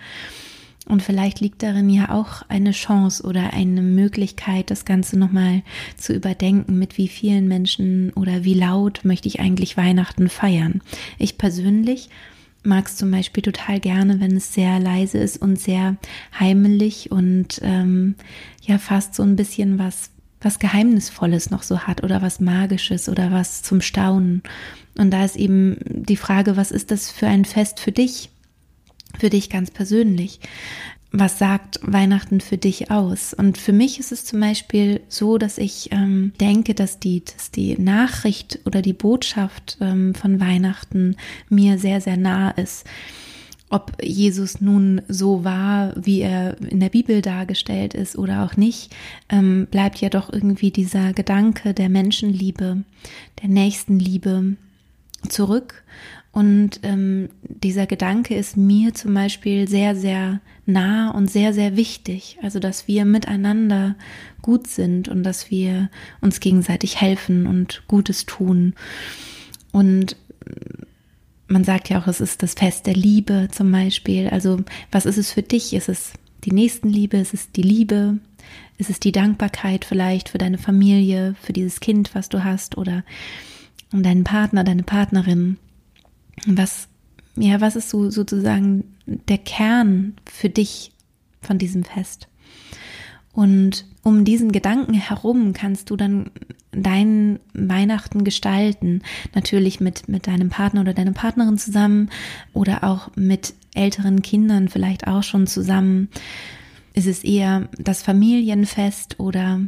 Und 0.89 1.03
vielleicht 1.03 1.41
liegt 1.41 1.63
darin 1.63 1.89
ja 1.89 2.11
auch 2.11 2.43
eine 2.49 2.73
Chance 2.73 3.23
oder 3.23 3.53
eine 3.53 3.83
Möglichkeit, 3.83 4.71
das 4.71 4.85
Ganze 4.85 5.17
nochmal 5.17 5.63
zu 5.97 6.13
überdenken, 6.13 6.79
mit 6.79 6.99
wie 6.99 7.09
vielen 7.09 7.47
Menschen 7.47 8.13
oder 8.15 8.45
wie 8.45 8.55
laut 8.55 9.05
möchte 9.05 9.29
ich 9.29 9.39
eigentlich 9.39 9.77
Weihnachten 9.77 10.29
feiern. 10.29 10.83
Ich 11.19 11.39
persönlich 11.39 12.09
mag 12.65 12.87
es 12.87 12.97
zum 12.97 13.11
Beispiel 13.11 13.43
total 13.43 13.81
gerne, 13.81 14.21
wenn 14.21 14.37
es 14.37 14.55
sehr 14.55 14.81
leise 14.81 15.19
ist 15.19 15.41
und 15.41 15.59
sehr 15.59 15.97
heimelig 16.39 17.11
und 17.11 17.61
ähm, 17.63 18.17
ja 18.63 18.79
fast 18.79 19.15
so 19.15 19.23
ein 19.23 19.37
bisschen 19.37 19.79
was 19.79 20.11
was 20.45 20.59
Geheimnisvolles 20.59 21.51
noch 21.51 21.63
so 21.63 21.81
hat 21.81 22.03
oder 22.03 22.21
was 22.21 22.41
Magisches 22.41 23.09
oder 23.09 23.31
was 23.31 23.63
zum 23.63 23.81
Staunen. 23.81 24.43
Und 24.99 25.13
da 25.13 25.25
ist 25.25 25.37
eben 25.37 25.77
die 25.85 26.17
Frage, 26.17 26.57
was 26.57 26.73
ist 26.73 26.91
das 26.91 27.13
für 27.13 27.29
ein 27.29 27.45
Fest 27.45 27.79
für 27.79 27.93
dich? 27.93 28.29
Für 29.23 29.31
dich 29.31 29.49
ganz 29.49 29.71
persönlich. 29.71 30.41
was 31.13 31.39
sagt 31.39 31.79
Weihnachten 31.83 32.41
für 32.41 32.57
dich 32.57 32.91
aus? 32.91 33.35
Und 33.35 33.57
für 33.57 33.73
mich 33.73 34.01
ist 34.01 34.11
es 34.11 34.25
zum 34.25 34.41
Beispiel 34.41 35.01
so, 35.09 35.39
dass 35.39 35.59
ich 35.59 35.91
ähm, 35.93 36.33
denke, 36.41 36.75
dass 36.75 36.99
die, 36.99 37.23
dass 37.23 37.53
die 37.53 37.79
Nachricht 37.79 38.59
oder 38.65 38.83
die 38.83 38.95
Botschaft 38.95 39.77
ähm, 39.81 40.15
von 40.15 40.41
Weihnachten 40.41 41.17
mir 41.49 41.79
sehr, 41.79 42.01
sehr 42.01 42.17
nah 42.17 42.51
ist. 42.51 42.85
Ob 43.69 43.93
Jesus 44.03 44.61
nun 44.61 45.03
so 45.07 45.45
war, 45.45 45.93
wie 45.97 46.23
er 46.23 46.57
in 46.61 46.81
der 46.81 46.89
Bibel 46.89 47.23
dargestellt 47.23 47.95
ist 47.95 48.17
oder 48.17 48.45
auch 48.45 48.57
nicht, 48.57 48.91
ähm, 49.29 49.69
bleibt 49.71 50.01
ja 50.01 50.09
doch 50.09 50.33
irgendwie 50.33 50.71
dieser 50.71 51.13
Gedanke 51.13 51.75
der 51.75 51.91
Menschenliebe, 51.91 52.85
der 53.43 53.49
Nächstenliebe 53.49 54.57
zurück. 55.29 55.83
Und 56.33 56.81
ähm, 56.83 57.29
dieser 57.43 57.87
Gedanke 57.87 58.35
ist 58.35 58.57
mir 58.57 58.95
zum 58.95 59.13
Beispiel 59.13 59.69
sehr, 59.69 59.95
sehr 59.95 60.41
nah 60.65 61.11
und 61.11 61.31
sehr, 61.31 61.53
sehr 61.53 61.77
wichtig. 61.77 62.39
Also, 62.43 62.59
dass 62.59 62.89
wir 62.89 63.05
miteinander 63.05 63.97
gut 64.41 64.67
sind 64.67 65.09
und 65.09 65.25
dass 65.25 65.51
wir 65.51 65.91
uns 66.23 66.41
gegenseitig 66.41 67.01
helfen 67.01 67.47
und 67.47 67.83
Gutes 67.87 68.25
tun. 68.25 68.73
Und 69.73 70.17
man 71.49 71.65
sagt 71.65 71.91
ja 71.91 72.01
auch, 72.01 72.07
es 72.07 72.23
ist 72.23 72.43
das 72.43 72.55
Fest 72.55 72.87
der 72.87 72.95
Liebe 72.95 73.49
zum 73.51 73.71
Beispiel. 73.71 74.29
Also, 74.29 74.61
was 74.91 75.05
ist 75.05 75.19
es 75.19 75.31
für 75.33 75.43
dich? 75.43 75.75
Ist 75.75 75.91
es 75.91 76.15
die 76.45 76.53
Nächstenliebe? 76.53 77.19
Ist 77.19 77.35
es 77.35 77.53
die 77.53 77.63
Liebe? 77.63 78.19
Ist 78.79 78.89
es 78.89 79.01
die 79.01 79.13
Dankbarkeit 79.13 79.85
vielleicht 79.85 80.31
für 80.31 80.39
deine 80.39 80.59
Familie, 80.59 81.35
für 81.43 81.53
dieses 81.53 81.81
Kind, 81.81 82.15
was 82.15 82.31
du 82.31 82.43
hast 82.43 82.79
oder 82.79 83.05
um 83.93 84.03
deinen 84.03 84.25
Partner, 84.25 84.65
deine 84.65 84.83
Partnerin? 84.83 85.59
Was, 86.47 86.89
ja, 87.37 87.61
was 87.61 87.77
ist 87.77 87.91
so 87.91 88.11
sozusagen 88.11 88.97
der 89.07 89.39
Kern 89.39 90.15
für 90.25 90.49
dich 90.49 90.93
von 91.41 91.59
diesem 91.59 91.85
Fest? 91.85 92.29
Und 93.33 93.87
um 94.03 94.25
diesen 94.25 94.53
Gedanken 94.53 94.95
herum 94.95 95.53
kannst 95.53 95.89
du 95.91 95.97
dann 95.97 96.31
dein 96.71 97.39
Weihnachten 97.55 98.25
gestalten. 98.25 99.03
Natürlich 99.35 99.81
mit, 99.81 100.09
mit 100.09 100.27
deinem 100.27 100.51
Partner 100.51 100.83
oder 100.83 100.95
deiner 100.95 101.13
Partnerin 101.13 101.59
zusammen 101.59 102.11
oder 102.53 102.85
auch 102.85 103.11
mit 103.17 103.55
älteren 103.75 104.23
Kindern 104.23 104.69
vielleicht 104.69 105.07
auch 105.07 105.23
schon 105.23 105.47
zusammen. 105.47 106.09
Ist 106.95 107.07
es 107.07 107.25
eher 107.25 107.69
das 107.79 108.03
Familienfest 108.03 109.19
oder 109.19 109.61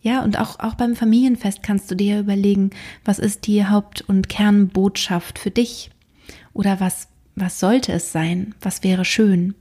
ja, 0.00 0.22
und 0.22 0.38
auch, 0.38 0.60
auch 0.60 0.74
beim 0.74 0.94
Familienfest 0.94 1.62
kannst 1.62 1.90
du 1.90 1.94
dir 1.94 2.20
überlegen, 2.20 2.70
was 3.04 3.18
ist 3.18 3.46
die 3.46 3.66
Haupt- 3.66 4.02
und 4.02 4.28
Kernbotschaft 4.28 5.38
für 5.38 5.50
dich? 5.50 5.90
Oder 6.52 6.80
was, 6.80 7.08
was 7.34 7.58
sollte 7.58 7.92
es 7.92 8.12
sein? 8.12 8.54
Was 8.60 8.84
wäre 8.84 9.04
schön? 9.04 9.54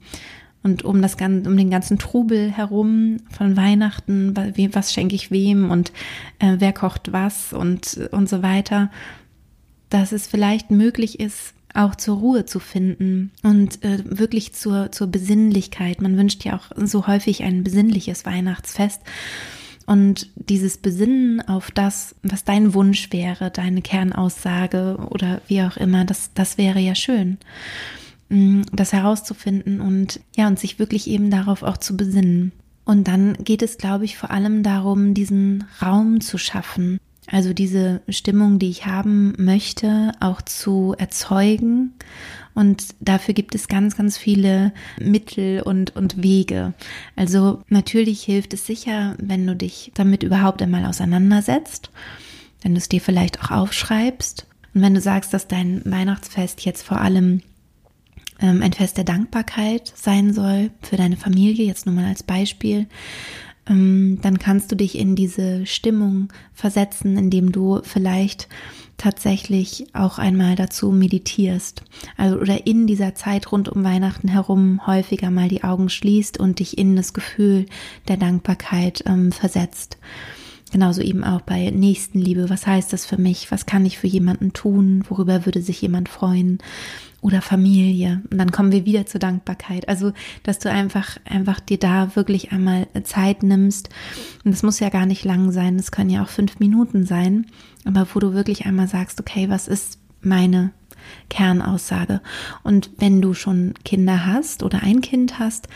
Und 0.64 0.84
um 0.84 1.02
das 1.02 1.16
um 1.16 1.58
den 1.58 1.70
ganzen 1.70 1.98
Trubel 1.98 2.52
herum 2.52 3.18
von 3.32 3.56
Weihnachten, 3.56 4.36
was 4.74 4.94
schenke 4.94 5.16
ich 5.16 5.32
wem 5.32 5.72
und 5.72 5.92
äh, 6.40 6.56
wer 6.60 6.74
kocht 6.74 7.14
was 7.14 7.54
und, 7.54 7.98
und 8.12 8.28
so 8.28 8.44
weiter, 8.44 8.92
dass 9.90 10.12
es 10.12 10.28
vielleicht 10.28 10.70
möglich 10.70 11.20
ist, 11.20 11.54
auch 11.74 11.96
zur 11.96 12.18
Ruhe 12.18 12.46
zu 12.46 12.60
finden 12.60 13.32
und 13.44 13.84
äh, 13.84 14.00
wirklich 14.06 14.54
zur, 14.54 14.92
zur 14.92 15.08
Besinnlichkeit. 15.08 16.02
Man 16.02 16.18
wünscht 16.18 16.44
ja 16.44 16.58
auch 16.58 16.72
so 16.76 17.08
häufig 17.08 17.44
ein 17.44 17.64
besinnliches 17.64 18.26
Weihnachtsfest. 18.26 19.02
Und 19.88 20.30
dieses 20.36 20.78
Besinnen 20.78 21.40
auf 21.48 21.72
das, 21.72 22.14
was 22.22 22.44
dein 22.44 22.74
Wunsch 22.74 23.14
wäre, 23.14 23.50
deine 23.50 23.82
Kernaussage 23.82 24.98
oder 25.10 25.42
wie 25.48 25.64
auch 25.64 25.78
immer, 25.78 26.04
das, 26.04 26.32
das 26.34 26.58
wäre 26.58 26.80
ja 26.80 26.94
schön, 26.94 27.38
mm, 28.28 28.64
das 28.74 28.92
herauszufinden 28.92 29.80
und 29.80 30.20
ja, 30.36 30.48
und 30.48 30.60
sich 30.60 30.78
wirklich 30.78 31.08
eben 31.08 31.32
darauf 31.32 31.64
auch 31.64 31.78
zu 31.78 31.96
besinnen. 31.96 32.52
Und 32.84 33.08
dann 33.08 33.38
geht 33.42 33.62
es, 33.62 33.78
glaube 33.78 34.04
ich, 34.04 34.18
vor 34.18 34.30
allem 34.30 34.62
darum, 34.62 35.14
diesen 35.14 35.64
Raum 35.82 36.20
zu 36.20 36.38
schaffen. 36.38 37.00
Also 37.26 37.54
diese 37.54 38.02
Stimmung, 38.10 38.60
die 38.60 38.70
ich 38.70 38.86
haben 38.86 39.34
möchte, 39.38 40.12
auch 40.20 40.42
zu 40.42 40.96
erzeugen 40.98 41.94
und 42.58 42.96
dafür 43.00 43.36
gibt 43.36 43.54
es 43.54 43.68
ganz, 43.68 43.96
ganz 43.96 44.18
viele 44.18 44.74
Mittel 45.00 45.62
und, 45.62 45.96
und 45.96 46.24
Wege. 46.24 46.74
Also 47.16 47.62
natürlich 47.70 48.24
hilft 48.24 48.52
es 48.56 48.66
sicher, 48.66 49.16
wenn 49.20 49.46
du 49.46 49.56
dich 49.56 49.92
damit 49.94 50.24
überhaupt 50.24 50.64
einmal 50.64 50.88
auseinandersetzt, 50.88 51.92
wenn 52.64 52.74
du 52.74 52.80
es 52.80 52.90
dir 52.90 53.00
vielleicht 53.00 53.44
auch 53.44 53.52
aufschreibst. 53.52 54.48
Und 54.74 54.82
wenn 54.82 54.96
du 54.96 55.02
sagst, 55.02 55.36
dass 55.36 55.48
dein 55.48 55.84
Weihnachtsfest 55.86 56.66
jetzt 56.66 56.82
vor 56.82 57.00
allem 57.00 57.44
ähm, 58.42 58.64
ein 58.64 58.74
Fest 58.74 58.98
der 58.98 59.04
Dankbarkeit 59.04 59.94
sein 59.96 60.34
soll 60.34 60.72
für 60.82 60.98
deine 60.98 61.16
Familie, 61.16 61.64
jetzt 61.64 61.86
nur 61.86 61.94
mal 61.94 62.06
als 62.06 62.24
Beispiel, 62.24 62.88
ähm, 63.70 64.18
dann 64.24 64.40
kannst 64.40 64.72
du 64.72 64.76
dich 64.76 64.98
in 64.98 65.16
diese 65.16 65.68
Stimmung 65.68 66.30
versetzen, 66.56 67.20
indem 67.20 67.52
du 67.52 67.82
vielleicht 67.84 68.48
tatsächlich 68.98 69.88
auch 69.94 70.18
einmal 70.18 70.56
dazu 70.56 70.92
meditierst. 70.92 71.84
Also 72.18 72.38
oder 72.38 72.66
in 72.66 72.88
dieser 72.88 73.16
Zeit 73.16 73.52
rund 73.52 73.70
um 73.70 73.84
Weihnachten 73.84 74.28
herum 74.28 74.86
häufiger 74.86 75.32
mal 75.32 75.50
die 75.50 75.64
Augen 75.64 75.90
schließt 75.90 76.40
und 76.40 76.60
dich 76.60 76.78
in 76.78 76.96
das 76.96 77.14
Gefühl 77.14 77.68
der 78.08 78.18
Dankbarkeit 78.18 79.04
ähm, 79.06 79.32
versetzt. 79.32 79.98
Genauso 80.72 81.02
eben 81.02 81.24
auch 81.24 81.42
bei 81.42 81.70
Nächstenliebe. 81.70 82.50
Was 82.50 82.68
heißt 82.68 82.92
das 82.92 83.06
für 83.06 83.18
mich? 83.18 83.52
Was 83.52 83.66
kann 83.66 83.86
ich 83.86 83.98
für 83.98 84.08
jemanden 84.08 84.52
tun? 84.52 85.04
Worüber 85.08 85.46
würde 85.46 85.62
sich 85.62 85.82
jemand 85.82 86.10
freuen? 86.10 86.58
Oder 87.28 87.42
Familie. 87.42 88.22
Und 88.32 88.38
dann 88.38 88.54
kommen 88.54 88.72
wir 88.72 88.86
wieder 88.86 89.06
zur 89.06 89.20
Dankbarkeit. 89.20 89.90
Also, 89.90 90.14
dass 90.44 90.60
du 90.60 90.72
einfach, 90.72 91.18
einfach 91.26 91.60
dir 91.60 91.78
da 91.78 92.16
wirklich 92.16 92.54
einmal 92.54 92.88
Zeit 93.04 93.44
nimmst. 93.44 93.90
Und 94.46 94.52
das 94.52 94.64
muss 94.64 94.80
ja 94.80 94.88
gar 94.88 95.06
nicht 95.06 95.26
lang 95.26 95.52
sein. 95.52 95.76
Das 95.76 95.92
können 95.92 96.10
ja 96.10 96.24
auch 96.24 96.30
fünf 96.30 96.60
Minuten 96.60 97.06
sein. 97.06 97.48
Aber 97.84 98.08
wo 98.14 98.22
du 98.22 98.34
wirklich 98.34 98.66
einmal 98.66 98.88
sagst, 98.88 99.20
okay, 99.20 99.50
was 99.50 99.68
ist 99.68 100.00
meine 100.22 100.72
Kernaussage? 101.30 102.22
Und 102.64 102.92
wenn 102.98 103.22
du 103.22 103.34
schon 103.34 103.74
Kinder 103.84 104.26
hast 104.26 104.64
oder 104.64 104.82
ein 104.82 105.02
Kind 105.02 105.38
hast, 105.38 105.68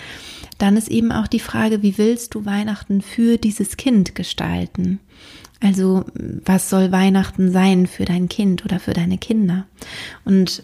dann 0.58 0.77
ist 0.77 0.88
eben 0.88 1.12
auch 1.12 1.27
die 1.27 1.41
Frage, 1.41 1.81
wie 1.81 1.98
willst 1.98 2.34
du 2.34 2.46
Weihnachten 2.46 3.01
für 3.01 3.38
dieses 3.38 3.75
Kind 3.75 4.15
gestalten? 4.15 5.01
Also 5.60 6.05
was 6.46 6.70
soll 6.70 6.93
Weihnachten 6.93 7.51
sein 7.51 7.88
für 7.88 8.05
dein 8.05 8.29
Kind 8.29 8.63
oder 8.63 8.79
für 8.79 8.93
deine 8.93 9.17
Kinder? 9.17 9.65
Und 10.24 10.63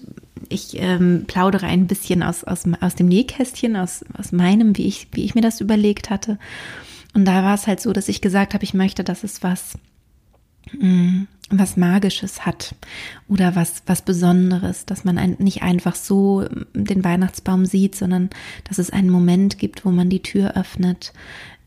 ich 0.50 0.79
ähm, 0.79 1.25
plaudere 1.27 1.65
ein 1.65 1.88
bisschen 1.88 2.24
aus, 2.24 2.44
aus, 2.44 2.63
aus 2.82 2.96
dem 2.96 3.08
Nähkästchen, 3.08 3.75
aus, 3.75 4.06
aus 4.17 4.32
meinem, 4.32 4.77
wie 4.77 4.88
ich, 4.88 5.08
wie 5.12 5.24
ich 5.24 5.36
mir 5.36 5.41
das 5.41 5.62
überlegt 5.62 6.10
hatte. 6.10 6.38
Und 7.13 7.25
da 7.25 7.44
war 7.44 7.56
es 7.56 7.67
halt 7.67 7.79
so, 7.79 7.94
dass 7.94 8.10
ich 8.10 8.22
gesagt 8.22 8.53
habe, 8.53 8.63
ich 8.63 8.74
möchte, 8.74 9.03
dass 9.03 9.24
es 9.24 9.44
was 9.44 9.77
mm, 10.72 11.24
was 11.50 11.77
Magisches 11.77 12.46
hat 12.46 12.75
oder 13.27 13.56
was, 13.56 13.84
was 13.86 14.01
Besonderes, 14.01 14.86
dass 14.86 15.06
man 15.06 15.17
ein, 15.17 15.38
nicht 15.39 15.62
einfach 15.62 15.96
so 15.96 16.46
den 16.74 17.03
Weihnachtsbaum 17.03 17.65
sieht, 17.65 17.96
sondern 17.96 18.29
dass 18.65 18.79
es 18.79 18.89
einen 18.89 19.10
Moment 19.10 19.58
gibt, 19.58 19.86
wo 19.86 19.91
man 19.91 20.10
die 20.10 20.22
Tür 20.22 20.58
öffnet 20.58 21.13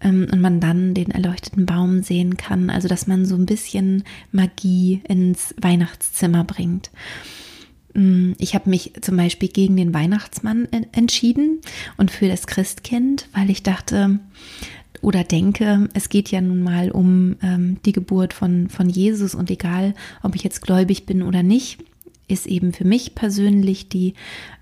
ähm, 0.00 0.26
und 0.30 0.40
man 0.40 0.60
dann 0.60 0.92
den 0.92 1.10
erleuchteten 1.10 1.64
Baum 1.64 2.02
sehen 2.02 2.36
kann. 2.36 2.68
Also, 2.68 2.88
dass 2.88 3.06
man 3.06 3.24
so 3.24 3.36
ein 3.36 3.46
bisschen 3.46 4.04
Magie 4.32 5.00
ins 5.08 5.54
Weihnachtszimmer 5.60 6.44
bringt. 6.44 6.90
Mm, 7.94 8.32
ich 8.38 8.54
habe 8.54 8.70
mich 8.70 8.92
zum 9.00 9.16
Beispiel 9.16 9.48
gegen 9.48 9.76
den 9.76 9.94
Weihnachtsmann 9.94 10.68
entschieden 10.92 11.60
und 11.96 12.10
für 12.10 12.28
das 12.28 12.46
Christkind, 12.46 13.28
weil 13.34 13.50
ich 13.50 13.62
dachte, 13.62 14.20
oder 15.02 15.24
denke, 15.24 15.88
es 15.94 16.08
geht 16.08 16.30
ja 16.30 16.40
nun 16.40 16.62
mal 16.62 16.90
um 16.90 17.36
ähm, 17.42 17.78
die 17.84 17.92
Geburt 17.92 18.34
von, 18.34 18.68
von 18.68 18.88
Jesus 18.88 19.34
und 19.34 19.50
egal, 19.50 19.94
ob 20.22 20.34
ich 20.34 20.42
jetzt 20.42 20.60
gläubig 20.60 21.06
bin 21.06 21.22
oder 21.22 21.42
nicht, 21.42 21.78
ist 22.30 22.46
eben 22.46 22.72
für 22.72 22.84
mich 22.84 23.14
persönlich 23.14 23.88
die 23.88 24.14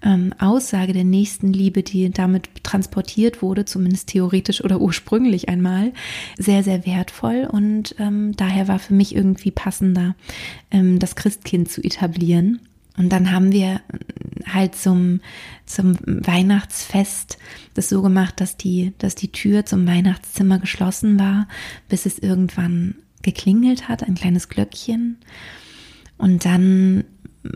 ähm, 0.02 0.32
Aussage 0.38 0.92
der 0.92 1.04
Nächstenliebe, 1.04 1.82
die 1.82 2.11
damit 2.11 2.49
transportiert 2.62 3.42
wurde, 3.42 3.64
zumindest 3.64 4.08
theoretisch 4.08 4.64
oder 4.64 4.80
ursprünglich 4.80 5.49
einmal, 5.49 5.92
sehr, 6.38 6.62
sehr 6.62 6.87
wertvoll 6.87 7.49
und 7.50 7.94
ähm, 7.99 8.35
daher 8.37 8.68
war 8.68 8.78
für 8.78 8.94
mich 8.94 9.14
irgendwie 9.14 9.50
passender, 9.50 10.14
ähm, 10.70 10.99
das 10.99 11.14
Christkind 11.14 11.70
zu 11.70 11.82
etablieren. 11.82 12.61
Und 12.98 13.10
dann 13.10 13.32
haben 13.32 13.52
wir 13.52 13.80
halt 14.46 14.74
zum, 14.74 15.20
zum 15.66 15.96
Weihnachtsfest 16.04 17.38
das 17.74 17.88
so 17.88 18.02
gemacht, 18.02 18.40
dass 18.40 18.56
die, 18.56 18.92
dass 18.98 19.14
die 19.14 19.32
Tür 19.32 19.64
zum 19.64 19.86
Weihnachtszimmer 19.86 20.58
geschlossen 20.58 21.18
war, 21.18 21.48
bis 21.88 22.06
es 22.06 22.18
irgendwann 22.18 22.96
geklingelt 23.22 23.88
hat, 23.88 24.02
ein 24.02 24.14
kleines 24.14 24.48
Glöckchen. 24.48 25.18
Und 26.16 26.44
dann 26.44 27.04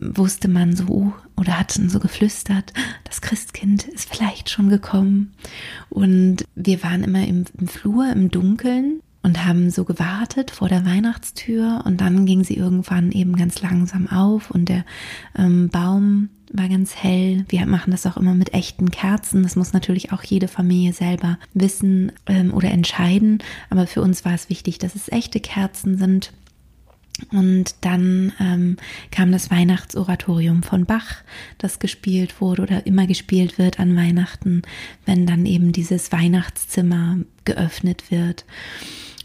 wusste 0.00 0.48
man 0.48 0.76
so 0.76 1.12
oder 1.36 1.58
hatten 1.58 1.88
so 1.88 1.98
geflüstert, 1.98 2.72
das 3.04 3.20
Christkind 3.20 3.84
ist 3.84 4.14
vielleicht 4.14 4.48
schon 4.48 4.68
gekommen. 4.68 5.32
Und 5.90 6.44
wir 6.54 6.82
waren 6.82 7.02
immer 7.02 7.26
im, 7.26 7.44
im 7.58 7.68
Flur, 7.68 8.10
im 8.12 8.30
Dunkeln 8.30 9.00
und 9.22 9.44
haben 9.44 9.70
so 9.70 9.84
gewartet 9.84 10.50
vor 10.50 10.68
der 10.68 10.84
Weihnachtstür 10.84 11.82
und 11.84 12.00
dann 12.00 12.26
ging 12.26 12.44
sie 12.44 12.56
irgendwann 12.56 13.12
eben 13.12 13.36
ganz 13.36 13.62
langsam 13.62 14.08
auf 14.08 14.50
und 14.50 14.68
der 14.68 14.84
ähm, 15.36 15.68
Baum 15.68 16.28
war 16.52 16.68
ganz 16.68 16.94
hell. 16.94 17.44
Wir 17.48 17.64
machen 17.66 17.92
das 17.92 18.06
auch 18.06 18.16
immer 18.16 18.34
mit 18.34 18.52
echten 18.52 18.90
Kerzen. 18.90 19.42
Das 19.42 19.56
muss 19.56 19.72
natürlich 19.72 20.12
auch 20.12 20.22
jede 20.22 20.48
Familie 20.48 20.92
selber 20.92 21.38
wissen 21.54 22.12
ähm, 22.26 22.52
oder 22.52 22.70
entscheiden. 22.70 23.38
Aber 23.70 23.86
für 23.86 24.02
uns 24.02 24.24
war 24.24 24.34
es 24.34 24.50
wichtig, 24.50 24.78
dass 24.78 24.94
es 24.94 25.10
echte 25.10 25.40
Kerzen 25.40 25.96
sind. 25.96 26.32
Und 27.30 27.74
dann 27.82 28.32
ähm, 28.40 28.76
kam 29.10 29.32
das 29.32 29.50
Weihnachtsoratorium 29.50 30.62
von 30.62 30.86
Bach, 30.86 31.22
das 31.58 31.78
gespielt 31.78 32.40
wurde 32.40 32.62
oder 32.62 32.86
immer 32.86 33.06
gespielt 33.06 33.58
wird 33.58 33.78
an 33.78 33.96
Weihnachten, 33.96 34.62
wenn 35.06 35.26
dann 35.26 35.46
eben 35.46 35.72
dieses 35.72 36.10
Weihnachtszimmer 36.10 37.18
geöffnet 37.44 38.10
wird. 38.10 38.44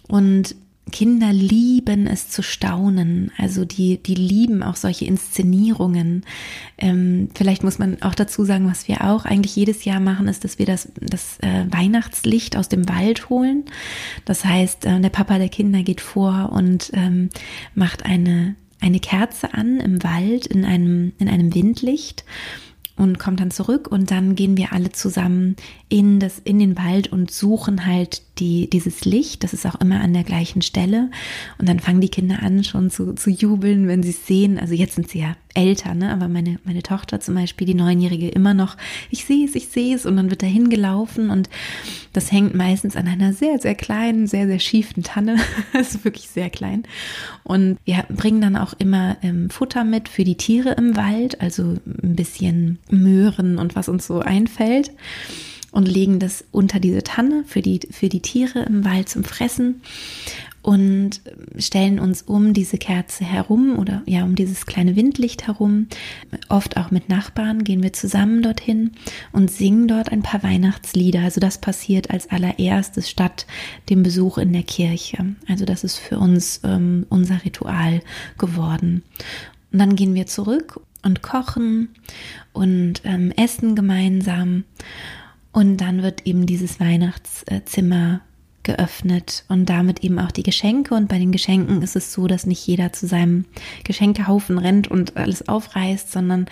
Und 0.08 0.56
Kinder 0.92 1.34
lieben 1.34 2.08
es 2.08 2.30
zu 2.30 2.42
staunen, 2.42 3.32
also 3.38 3.66
die, 3.66 4.02
die 4.02 4.16
lieben 4.16 4.64
auch 4.64 4.76
solche 4.76 5.06
Inszenierungen. 5.06 6.26
Ähm, 6.78 7.30
vielleicht 7.36 7.64
muss 7.64 7.80
man 7.80 8.02
auch 8.02 8.16
dazu 8.16 8.46
sagen, 8.46 8.70
was 8.70 8.88
wir 8.88 9.04
auch 9.04 9.26
eigentlich 9.26 9.56
jedes 9.56 9.86
Jahr 9.86 10.00
machen, 10.00 10.28
ist, 10.28 10.44
dass 10.44 10.60
wir 10.60 10.66
das, 10.66 10.90
das 11.02 11.40
äh, 11.40 11.66
Weihnachtslicht 11.70 12.56
aus 12.56 12.70
dem 12.70 12.88
Wald 12.88 13.30
holen. 13.30 13.66
Das 14.26 14.46
heißt, 14.46 14.86
äh, 14.86 15.00
der 15.00 15.10
Papa 15.10 15.38
der 15.38 15.50
Kinder 15.50 15.84
geht 15.84 16.02
vor 16.02 16.52
und 16.54 16.92
ähm, 16.94 17.30
macht 17.76 18.06
eine, 18.06 18.56
eine 18.80 19.00
Kerze 19.00 19.54
an 19.54 19.80
im 19.80 20.04
Wald 20.04 20.46
in 20.46 20.64
einem, 20.64 21.14
in 21.18 21.28
einem 21.28 21.54
Windlicht 21.54 22.24
und 22.98 23.20
kommt 23.20 23.40
dann 23.40 23.52
zurück 23.52 23.88
und 23.90 24.12
dann 24.12 24.36
gehen 24.36 24.58
wir 24.58 24.74
alle 24.74 24.92
zusammen 24.92 25.56
in 25.88 26.20
das 26.20 26.40
in 26.40 26.60
den 26.60 26.78
Wald 26.78 27.12
und 27.12 27.32
suchen 27.32 27.86
halt 27.86 28.24
die 28.40 28.70
dieses 28.70 29.06
Licht. 29.06 29.44
Das 29.44 29.54
ist 29.54 29.66
auch 29.66 29.80
immer 29.80 30.02
an 30.02 30.14
der 30.14 30.24
gleichen 30.24 30.62
Stelle 30.62 31.12
und 31.60 31.70
dann 31.70 31.80
fangen 31.80 32.02
die 32.02 32.10
Kinder 32.10 32.42
an 32.42 32.64
schon 32.64 32.90
zu, 32.90 33.14
zu 33.14 33.30
jubeln, 33.30 33.88
wenn 33.88 34.04
sie 34.04 34.10
es 34.10 34.28
sehen. 34.28 34.60
Also 34.60 34.74
jetzt 34.74 34.96
sind 34.96 35.10
sie 35.10 35.20
ja 35.20 35.36
älter, 35.58 35.96
ne? 35.96 36.14
Aber 36.14 36.28
meine 36.28 36.60
meine 36.64 36.84
Tochter 36.84 37.20
zum 37.20 37.36
Beispiel, 37.36 37.68
die 37.68 37.74
neunjährige, 37.74 38.30
immer 38.30 38.54
noch. 38.54 38.78
Ich 39.10 39.26
sehe 39.26 39.46
es, 39.46 39.56
ich 39.56 39.68
sehe 39.68 39.96
es 39.96 40.06
und 40.06 40.16
dann 40.16 40.30
wird 40.30 40.44
da 40.44 40.48
hingelaufen 40.48 41.30
und 41.32 41.50
das 42.14 42.32
hängt 42.32 42.56
meistens 42.56 42.96
an 42.96 43.08
einer 43.08 43.34
sehr 43.34 43.60
sehr 43.60 43.76
kleinen, 43.76 44.28
sehr 44.28 44.48
sehr 44.48 44.60
schiefen 44.60 45.04
Tanne. 45.04 45.38
das 45.74 45.96
ist 45.96 46.06
wirklich 46.06 46.30
sehr 46.30 46.50
klein 46.50 46.84
und 47.44 47.78
wir 47.86 48.06
bringen 48.10 48.42
dann 48.42 48.56
auch 48.56 48.74
immer 48.78 49.18
ähm, 49.24 49.50
Futter 49.50 49.84
mit 49.84 50.08
für 50.08 50.24
die 50.24 50.38
Tiere 50.38 50.72
im 50.74 50.96
Wald, 50.96 51.42
also 51.42 51.64
ein 51.64 52.16
bisschen 52.16 52.80
Möhren 52.90 53.58
und 53.58 53.76
was 53.76 53.90
uns 53.90 54.06
so 54.06 54.20
einfällt 54.20 54.92
und 55.72 55.88
legen 55.88 56.20
das 56.20 56.44
unter 56.52 56.80
diese 56.80 57.04
Tanne 57.04 57.44
für 57.46 57.62
die, 57.62 57.80
für 57.92 58.10
die 58.10 58.22
Tiere 58.22 58.64
im 58.64 58.86
Wald 58.86 59.10
zum 59.10 59.24
Fressen 59.24 59.82
und 60.68 61.22
stellen 61.58 61.98
uns 61.98 62.24
um 62.24 62.52
diese 62.52 62.78
Kerze 62.78 63.24
herum 63.24 63.80
oder 63.80 64.04
ja, 64.06 64.26
um 64.26 64.36
dieses 64.36 64.66
kleine 64.66 64.98
Windlicht 64.98 65.48
herum. 65.48 65.88
Oft 66.50 66.76
auch 66.76 66.92
mit 66.92 67.08
Nachbarn 67.08 67.64
gehen 67.64 67.82
wir 67.82 67.94
zusammen 67.94 68.42
dorthin 68.42 68.92
und 69.32 69.50
singen 69.50 69.88
dort 69.88 70.12
ein 70.12 70.24
paar 70.24 70.44
Weihnachtslieder. 70.44 71.22
Also 71.22 71.40
das 71.40 71.60
passiert 71.60 72.12
als 72.12 72.30
allererstes 72.30 73.10
statt 73.10 73.48
dem 73.90 74.04
Besuch 74.04 74.38
in 74.40 74.52
der 74.52 74.64
Kirche. 74.64 75.36
Also 75.48 75.64
das 75.64 75.86
ist 75.86 76.00
für 76.00 76.20
uns 76.20 76.60
ähm, 76.66 77.06
unser 77.08 77.46
Ritual 77.46 78.02
geworden. 78.38 79.04
Und 79.72 79.80
dann 79.80 79.96
gehen 79.96 80.16
wir 80.16 80.26
zurück 80.26 80.82
und 81.02 81.22
kochen 81.22 81.96
und 82.52 83.04
ähm, 83.06 83.32
essen 83.38 83.74
gemeinsam. 83.74 84.66
Und 85.54 85.78
dann 85.78 86.04
wird 86.04 86.28
eben 86.28 86.46
dieses 86.46 86.82
Weihnachtszimmer 86.82 88.20
geöffnet 88.68 89.46
und 89.48 89.66
damit 89.66 90.04
eben 90.04 90.20
auch 90.20 90.32
die 90.32 90.44
Geschenke. 90.44 90.94
Und 90.94 91.08
bei 91.08 91.18
den 91.18 91.32
Geschenken 91.32 91.82
ist 91.82 91.96
es 91.96 92.14
so, 92.14 92.28
dass 92.28 92.46
nicht 92.46 92.68
jeder 92.68 92.92
zu 92.92 93.08
seinem 93.08 93.46
Geschenkehaufen 93.86 94.58
rennt 94.58 94.90
und 94.90 95.16
alles 95.16 95.48
aufreißt, 95.48 96.12
sondern 96.12 96.48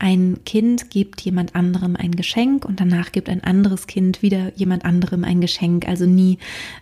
ein 0.00 0.40
Kind 0.44 0.90
gibt 0.90 1.20
jemand 1.20 1.54
anderem 1.54 1.94
ein 1.96 2.10
Geschenk 2.10 2.64
und 2.64 2.80
danach 2.80 3.12
gibt 3.12 3.28
ein 3.28 3.44
anderes 3.44 3.86
Kind 3.86 4.20
wieder 4.20 4.52
jemand 4.56 4.84
anderem 4.84 5.22
ein 5.22 5.40
Geschenk. 5.40 5.86
Also 5.88 6.06
nie, 6.06 6.38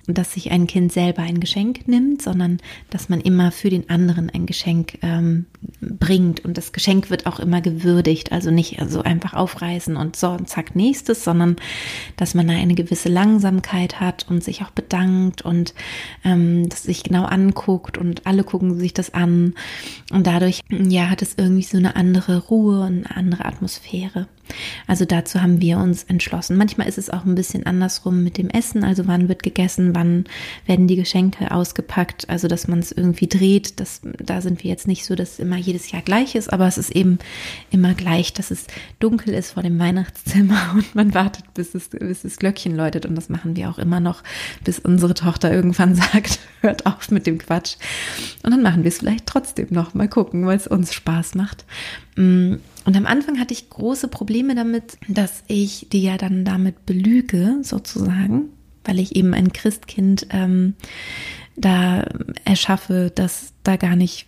dass 0.07 0.33
sich 0.33 0.50
ein 0.50 0.66
Kind 0.66 0.90
selber 0.90 1.23
ein 1.23 1.38
Geschenk 1.38 1.87
nimmt, 1.87 2.23
sondern 2.23 2.59
dass 2.88 3.11
man 3.11 3.20
immer 3.20 3.53
für 3.53 3.68
den 3.68 3.90
anderen 3.90 4.31
ein 4.31 4.46
Geschenk 4.46 4.98
ähm, 5.03 5.44
bringt. 5.83 6.44
Und 6.46 6.57
das 6.57 6.72
Geschenk 6.72 7.11
wird 7.11 7.27
auch 7.27 7.40
immer 7.40 7.61
gewürdigt. 7.61 8.33
Also 8.33 8.51
nicht 8.51 8.79
so 8.88 9.03
einfach 9.03 9.35
aufreißen 9.35 9.96
und 9.96 10.16
so 10.16 10.31
und 10.31 10.48
zack 10.48 10.74
nächstes, 10.74 11.24
sondern 11.24 11.57
dass 12.16 12.35
man 12.35 12.48
da 12.48 12.55
eine 12.55 12.74
gewisse 12.74 13.11
Langsamkeit 13.11 14.01
hat 14.01 14.27
und 14.31 14.42
sich 14.42 14.62
auch 14.62 14.70
bedankt 14.79 15.43
und 15.43 15.75
ähm, 16.25 16.69
das 16.69 16.85
sich 16.85 17.03
genau 17.03 17.25
anguckt 17.25 17.99
und 17.99 18.27
alle 18.27 18.45
gucken 18.45 18.79
sich 18.79 18.95
das 18.95 19.12
an. 19.12 19.55
Und 20.11 20.27
dadurch, 20.27 20.62
ja, 20.71 21.11
hat 21.11 21.21
es 21.21 21.35
irgendwie 21.37 21.64
so 21.64 21.77
eine 21.77 21.97
andere 21.97 22.38
Ruhe 22.47 22.81
und 22.81 23.07
eine 23.07 23.17
andere 23.17 23.45
Atmosphäre. 23.45 24.29
Also 24.87 25.05
dazu 25.05 25.43
haben 25.43 25.61
wir 25.61 25.79
uns 25.79 26.05
entschlossen. 26.05 26.57
Manchmal 26.57 26.88
ist 26.88 26.99
es 26.99 27.11
auch 27.11 27.25
ein 27.25 27.35
bisschen 27.35 27.67
andersrum 27.67 28.23
mit 28.25 28.38
dem 28.38 28.49
Essen. 28.51 28.85
Also 28.85 29.07
wann 29.07 29.29
wird 29.29 29.43
gegessen, 29.43 29.95
wann 29.95 30.25
werden 30.67 30.87
die 30.87 30.97
Geschenke 30.97 31.51
ausgepackt. 31.51 32.29
Also 32.29 32.49
dass 32.49 32.69
man 32.69 32.79
es 32.79 32.93
irgendwie 32.93 33.27
dreht. 33.27 33.81
Das, 33.81 34.01
da 34.19 34.41
sind 34.41 34.62
wir 34.64 34.71
jetzt 34.71 34.87
nicht 34.87 35.05
so, 35.05 35.14
dass 35.14 35.33
es 35.33 35.38
immer 35.38 35.57
jedes 35.57 35.91
Jahr 35.91 36.03
gleich 36.03 36.35
ist, 36.35 36.53
aber 36.53 36.67
es 36.67 36.79
ist 36.79 36.91
eben 36.91 37.19
immer 37.71 37.95
gleich, 37.95 38.33
dass 38.33 38.51
es 38.51 38.67
dunkel 39.01 39.35
ist 39.35 39.53
vor 39.53 39.62
dem 39.62 39.79
Weihnachtszimmer 39.79 40.71
und 40.75 40.95
man 40.95 41.14
wartet, 41.14 41.53
bis 41.55 41.75
es, 41.75 41.88
bis 41.88 42.23
das 42.23 42.37
Glöckchen 42.37 42.77
läutet. 42.77 43.07
Und 43.07 43.14
das 43.14 43.29
machen 43.29 43.57
wir 43.57 43.71
auch 43.71 43.79
immer 43.79 44.01
noch, 44.01 44.23
bis 44.68 44.78
unsere 44.78 45.14
Tochter 45.14 45.50
irgendwann 45.50 45.94
sagt, 45.94 46.40
hört 46.61 46.85
auf 46.85 47.11
mit 47.11 47.26
dem 47.26 47.38
Quatsch. 47.38 47.76
Und 48.42 48.50
dann 48.50 48.61
machen 48.61 48.85
wir 48.85 48.88
es 48.88 48.98
vielleicht 48.98 49.24
trotzdem 49.24 49.68
noch. 49.70 49.94
Mal 49.94 50.09
gucken, 50.09 50.44
weil 50.44 50.59
es 50.59 50.66
uns 50.66 50.92
Spaß 50.92 51.37
macht. 51.37 51.64
Mm, 52.16 52.57
und 52.85 52.96
am 52.96 53.07
Anfang 53.07 53.40
hatte 53.40 53.54
ich 53.54 53.70
große 53.70 54.09
Probleme 54.09 54.54
damit, 54.54 54.98
dass 55.09 55.42
ich 55.46 55.87
die 55.90 56.02
ja 56.02 56.18
dann 56.18 56.44
damit 56.44 56.85
belüge, 56.85 57.61
sozusagen, 57.62 58.50
weil 58.85 58.98
ich 58.98 59.16
eben 59.16 59.33
ein 59.33 59.54
Christkind 59.54 60.26
ähm, 60.33 60.74
da 61.57 62.04
erschaffe, 62.44 63.11
das 63.14 63.54
da 63.62 63.76
gar 63.76 63.96
nicht 63.96 64.26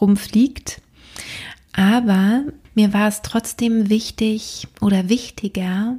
rumfliegt. 0.00 0.80
Aber 1.72 2.44
mir 2.76 2.92
war 2.92 3.08
es 3.08 3.22
trotzdem 3.22 3.90
wichtig 3.90 4.68
oder 4.80 5.08
wichtiger, 5.08 5.96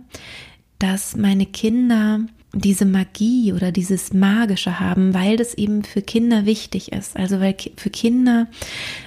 dass 0.80 1.18
meine 1.18 1.46
Kinder 1.46 2.22
diese 2.54 2.86
Magie 2.86 3.52
oder 3.52 3.72
dieses 3.72 4.14
Magische 4.14 4.80
haben, 4.80 5.14
weil 5.14 5.38
das 5.38 5.56
eben 5.56 5.84
für 5.84 6.02
Kinder 6.02 6.46
wichtig 6.46 6.92
ist. 6.92 7.18
Also 7.18 7.40
weil 7.40 7.56
für 7.76 7.90
Kinder 7.90 8.48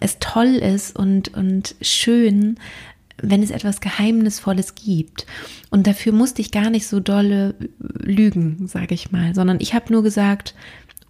es 0.01 0.19
toll 0.19 0.57
ist 0.57 0.97
und, 0.97 1.33
und 1.35 1.77
schön, 1.81 2.59
wenn 3.23 3.43
es 3.43 3.51
etwas 3.51 3.81
Geheimnisvolles 3.81 4.75
gibt. 4.75 5.27
Und 5.71 5.87
dafür 5.87 6.13
musste 6.13 6.43
ich 6.43 6.51
gar 6.51 6.71
nicht 6.71 6.87
so 6.87 7.01
dolle 7.01 7.55
lügen, 7.79 8.67
sage 8.67 8.95
ich 8.95 9.13
mal, 9.13 9.35
sondern 9.35 9.61
ich 9.61 9.75
habe 9.75 9.93
nur 9.93 10.03
gesagt, 10.03 10.55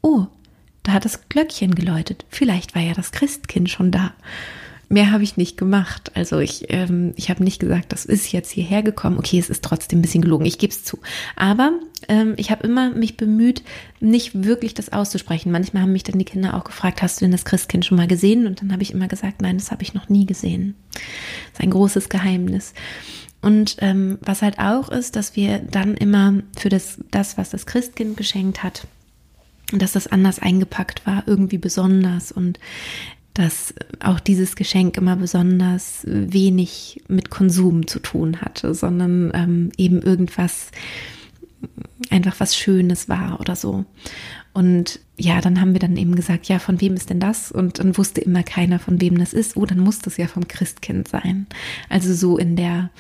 oh, 0.03 0.27
da 0.83 0.92
hat 0.92 1.05
das 1.05 1.29
Glöckchen 1.29 1.75
geläutet. 1.75 2.27
Vielleicht 2.29 2.75
war 2.75 2.83
ja 2.83 2.92
das 2.92 3.12
Christkind 3.12 3.70
schon 3.70 3.90
da. 3.90 4.12
Mehr 4.88 5.11
habe 5.11 5.25
ich 5.25 5.37
nicht 5.37 5.57
gemacht. 5.57 6.12
Also 6.14 6.38
ich, 6.38 6.66
ähm, 6.68 7.12
ich 7.16 7.29
habe 7.29 7.42
nicht 7.42 7.59
gesagt, 7.59 7.92
das 7.92 8.05
ist 8.05 8.31
jetzt 8.31 8.51
hierher 8.51 8.83
gekommen. 8.83 9.18
Okay, 9.18 9.38
es 9.38 9.51
ist 9.51 9.64
trotzdem 9.64 9.99
ein 9.99 10.03
bisschen 10.03 10.22
gelogen, 10.22 10.46
ich 10.46 10.59
gebe 10.59 10.72
es 10.72 10.85
zu. 10.85 10.99
Aber 11.35 11.72
ähm, 12.09 12.35
ich 12.37 12.53
habe 12.53 12.64
immer 12.64 12.90
mich 12.90 13.16
bemüht, 13.16 13.62
nicht 13.99 14.44
wirklich 14.44 14.75
das 14.75 14.92
auszusprechen. 14.92 15.51
Manchmal 15.51 15.83
haben 15.83 15.92
mich 15.92 16.05
dann 16.05 16.18
die 16.18 16.25
Kinder 16.25 16.55
auch 16.55 16.64
gefragt, 16.64 17.03
hast 17.03 17.20
du 17.20 17.25
denn 17.25 17.33
das 17.33 17.44
Christkind 17.44 17.85
schon 17.85 17.96
mal 17.96 18.07
gesehen? 18.07 18.46
Und 18.46 18.62
dann 18.62 18.72
habe 18.72 18.83
ich 18.83 18.92
immer 18.92 19.09
gesagt, 19.09 19.42
nein, 19.42 19.59
das 19.59 19.72
habe 19.72 19.83
ich 19.83 19.94
noch 19.94 20.09
nie 20.09 20.25
gesehen. 20.25 20.77
Das 20.92 21.03
ist 21.55 21.61
ein 21.61 21.70
großes 21.70 22.09
Geheimnis. 22.09 22.72
Und 23.42 23.77
ähm, 23.81 24.18
was 24.22 24.42
halt 24.42 24.59
auch 24.59 24.88
ist, 24.88 25.16
dass 25.16 25.37
wir 25.37 25.59
dann 25.59 25.94
immer 25.94 26.42
für 26.57 26.68
das, 26.68 26.99
das, 27.11 27.37
was 27.37 27.51
das 27.51 27.66
Christkind 27.66 28.16
geschenkt 28.16 28.62
hat, 28.62 28.87
dass 29.72 29.92
das 29.92 30.07
anders 30.07 30.38
eingepackt 30.38 31.07
war, 31.07 31.25
irgendwie 31.27 31.59
besonders 31.59 32.31
und 32.31 32.59
dass 33.38 33.75
auch 34.01 34.18
dieses 34.18 34.57
Geschenk 34.57 34.96
immer 34.96 35.14
besonders 35.16 36.03
wenig 36.05 37.03
mit 37.07 37.29
Konsum 37.29 37.87
zu 37.87 38.01
tun 38.01 38.40
hatte, 38.40 38.75
sondern 38.75 39.31
ähm, 39.35 39.72
eben 39.77 40.01
irgendwas, 40.01 40.70
einfach 42.09 42.40
was 42.40 42.57
Schönes 42.57 43.09
war 43.11 43.38
oder 43.40 43.55
so. 43.55 43.85
Und 44.55 45.01
ja, 45.18 45.42
dann 45.42 45.61
haben 45.61 45.75
wir 45.75 45.81
dann 45.81 45.99
eben 45.99 46.16
gesagt, 46.16 46.49
ja, 46.49 46.59
von 46.59 46.81
wem 46.81 46.94
ist 46.94 47.11
denn 47.11 47.20
das? 47.20 47.53
Und 47.53 47.79
dann 47.79 47.99
wusste 47.99 48.22
immer 48.22 48.42
keiner, 48.42 48.79
von 48.79 49.03
wem 49.03 49.18
das 49.18 49.35
ist. 49.35 49.57
Oh, 49.57 49.66
dann 49.66 49.81
muss 49.81 49.99
das 49.99 50.16
ja 50.16 50.29
vom 50.29 50.49
Christkind 50.49 51.09
sein. 51.09 51.46
Also 51.90 52.14
so 52.14 52.38
in 52.38 52.57
der 52.57 52.90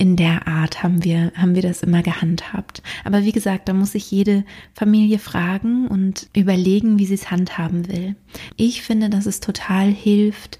in 0.00 0.16
der 0.16 0.48
Art 0.48 0.82
haben 0.82 1.04
wir, 1.04 1.30
haben 1.36 1.54
wir 1.54 1.60
das 1.60 1.82
immer 1.82 2.02
gehandhabt. 2.02 2.82
Aber 3.04 3.22
wie 3.24 3.32
gesagt, 3.32 3.68
da 3.68 3.74
muss 3.74 3.92
sich 3.92 4.10
jede 4.10 4.46
Familie 4.72 5.18
fragen 5.18 5.88
und 5.88 6.30
überlegen, 6.34 6.98
wie 6.98 7.04
sie 7.04 7.12
es 7.12 7.30
handhaben 7.30 7.86
will. 7.86 8.16
Ich 8.56 8.80
finde, 8.80 9.10
dass 9.10 9.26
es 9.26 9.40
total 9.40 9.88
hilft, 9.90 10.58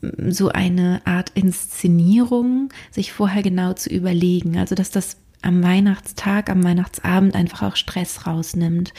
so 0.00 0.48
eine 0.48 1.02
Art 1.04 1.30
Inszenierung 1.34 2.70
sich 2.90 3.12
vorher 3.12 3.42
genau 3.42 3.74
zu 3.74 3.90
überlegen. 3.90 4.56
Also, 4.56 4.74
dass 4.74 4.90
das 4.90 5.18
am 5.42 5.62
Weihnachtstag, 5.62 6.50
am 6.50 6.64
Weihnachtsabend 6.64 7.34
einfach 7.34 7.62
auch 7.62 7.76
Stress 7.76 8.26
rausnimmt. 8.26 8.92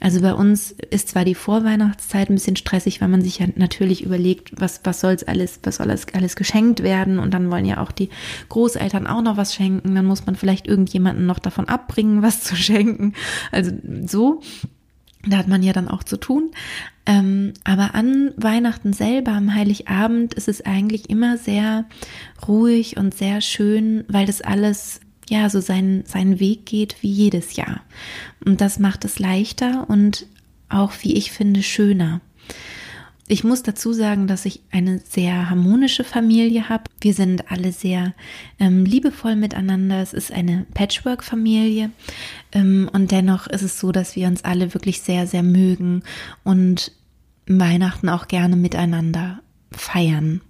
Also 0.00 0.20
bei 0.20 0.34
uns 0.34 0.72
ist 0.72 1.08
zwar 1.08 1.24
die 1.24 1.34
Vorweihnachtszeit 1.34 2.28
ein 2.28 2.34
bisschen 2.34 2.56
stressig, 2.56 3.00
weil 3.00 3.08
man 3.08 3.22
sich 3.22 3.38
ja 3.38 3.46
natürlich 3.56 4.04
überlegt, 4.04 4.52
was, 4.60 4.80
was 4.84 5.00
soll's 5.00 5.24
alles, 5.24 5.60
was 5.62 5.76
soll 5.76 5.88
alles, 5.88 6.06
alles 6.12 6.36
geschenkt 6.36 6.82
werden 6.82 7.18
und 7.18 7.32
dann 7.32 7.50
wollen 7.50 7.64
ja 7.64 7.80
auch 7.82 7.90
die 7.90 8.10
Großeltern 8.50 9.06
auch 9.06 9.22
noch 9.22 9.36
was 9.36 9.54
schenken, 9.54 9.94
dann 9.94 10.04
muss 10.04 10.26
man 10.26 10.36
vielleicht 10.36 10.66
irgendjemanden 10.66 11.26
noch 11.26 11.38
davon 11.38 11.68
abbringen, 11.68 12.22
was 12.22 12.42
zu 12.42 12.56
schenken. 12.56 13.14
Also 13.50 13.72
so. 14.06 14.42
Da 15.26 15.38
hat 15.38 15.48
man 15.48 15.64
ja 15.64 15.72
dann 15.72 15.88
auch 15.88 16.04
zu 16.04 16.16
tun. 16.16 16.52
Ähm, 17.04 17.54
aber 17.64 17.96
an 17.96 18.32
Weihnachten 18.36 18.92
selber, 18.92 19.32
am 19.32 19.52
Heiligabend, 19.52 20.34
ist 20.34 20.46
es 20.46 20.64
eigentlich 20.64 21.10
immer 21.10 21.38
sehr 21.38 21.86
ruhig 22.46 22.96
und 22.96 23.14
sehr 23.14 23.40
schön, 23.40 24.04
weil 24.06 24.26
das 24.26 24.42
alles 24.42 25.00
ja 25.28 25.48
so 25.50 25.60
seinen, 25.60 26.04
seinen 26.04 26.40
Weg 26.40 26.66
geht 26.66 26.96
wie 27.02 27.10
jedes 27.10 27.56
Jahr. 27.56 27.80
Und 28.44 28.60
das 28.60 28.78
macht 28.78 29.04
es 29.04 29.18
leichter 29.18 29.88
und 29.88 30.26
auch, 30.68 30.92
wie 31.02 31.16
ich 31.16 31.32
finde, 31.32 31.62
schöner. 31.62 32.20
Ich 33.30 33.44
muss 33.44 33.62
dazu 33.62 33.92
sagen, 33.92 34.26
dass 34.26 34.46
ich 34.46 34.62
eine 34.70 35.00
sehr 35.00 35.50
harmonische 35.50 36.02
Familie 36.02 36.70
habe. 36.70 36.84
Wir 37.02 37.12
sind 37.12 37.50
alle 37.50 37.72
sehr 37.72 38.14
ähm, 38.58 38.86
liebevoll 38.86 39.36
miteinander. 39.36 40.00
Es 40.00 40.14
ist 40.14 40.32
eine 40.32 40.64
Patchwork-Familie. 40.72 41.90
Ähm, 42.52 42.88
und 42.90 43.10
dennoch 43.10 43.46
ist 43.46 43.62
es 43.62 43.78
so, 43.78 43.92
dass 43.92 44.16
wir 44.16 44.28
uns 44.28 44.44
alle 44.44 44.72
wirklich 44.72 45.02
sehr, 45.02 45.26
sehr 45.26 45.42
mögen 45.42 46.04
und 46.42 46.92
Weihnachten 47.46 48.08
auch 48.08 48.28
gerne 48.28 48.56
miteinander 48.56 49.40
feiern. 49.72 50.40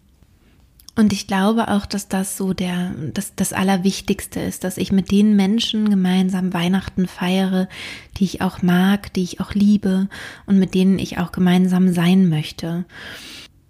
Und 0.99 1.13
ich 1.13 1.29
glaube 1.29 1.69
auch, 1.69 1.87
dass 1.87 2.09
das 2.09 2.37
so 2.37 2.53
der, 2.53 2.93
das, 3.15 3.37
das 3.37 3.53
Allerwichtigste 3.53 4.41
ist, 4.41 4.65
dass 4.65 4.77
ich 4.77 4.91
mit 4.91 5.13
den 5.13 5.37
Menschen 5.37 5.91
gemeinsam 5.91 6.53
Weihnachten 6.53 7.07
feiere, 7.07 7.69
die 8.17 8.25
ich 8.25 8.43
auch 8.43 8.63
mag, 8.63 9.13
die 9.13 9.23
ich 9.23 9.41
auch 9.41 9.55
liebe 9.55 10.09
und 10.47 10.59
mit 10.59 10.75
denen 10.75 10.99
ich 10.99 11.19
auch 11.19 11.31
gemeinsam 11.31 11.95
sein 11.95 12.29
möchte. 12.29 12.85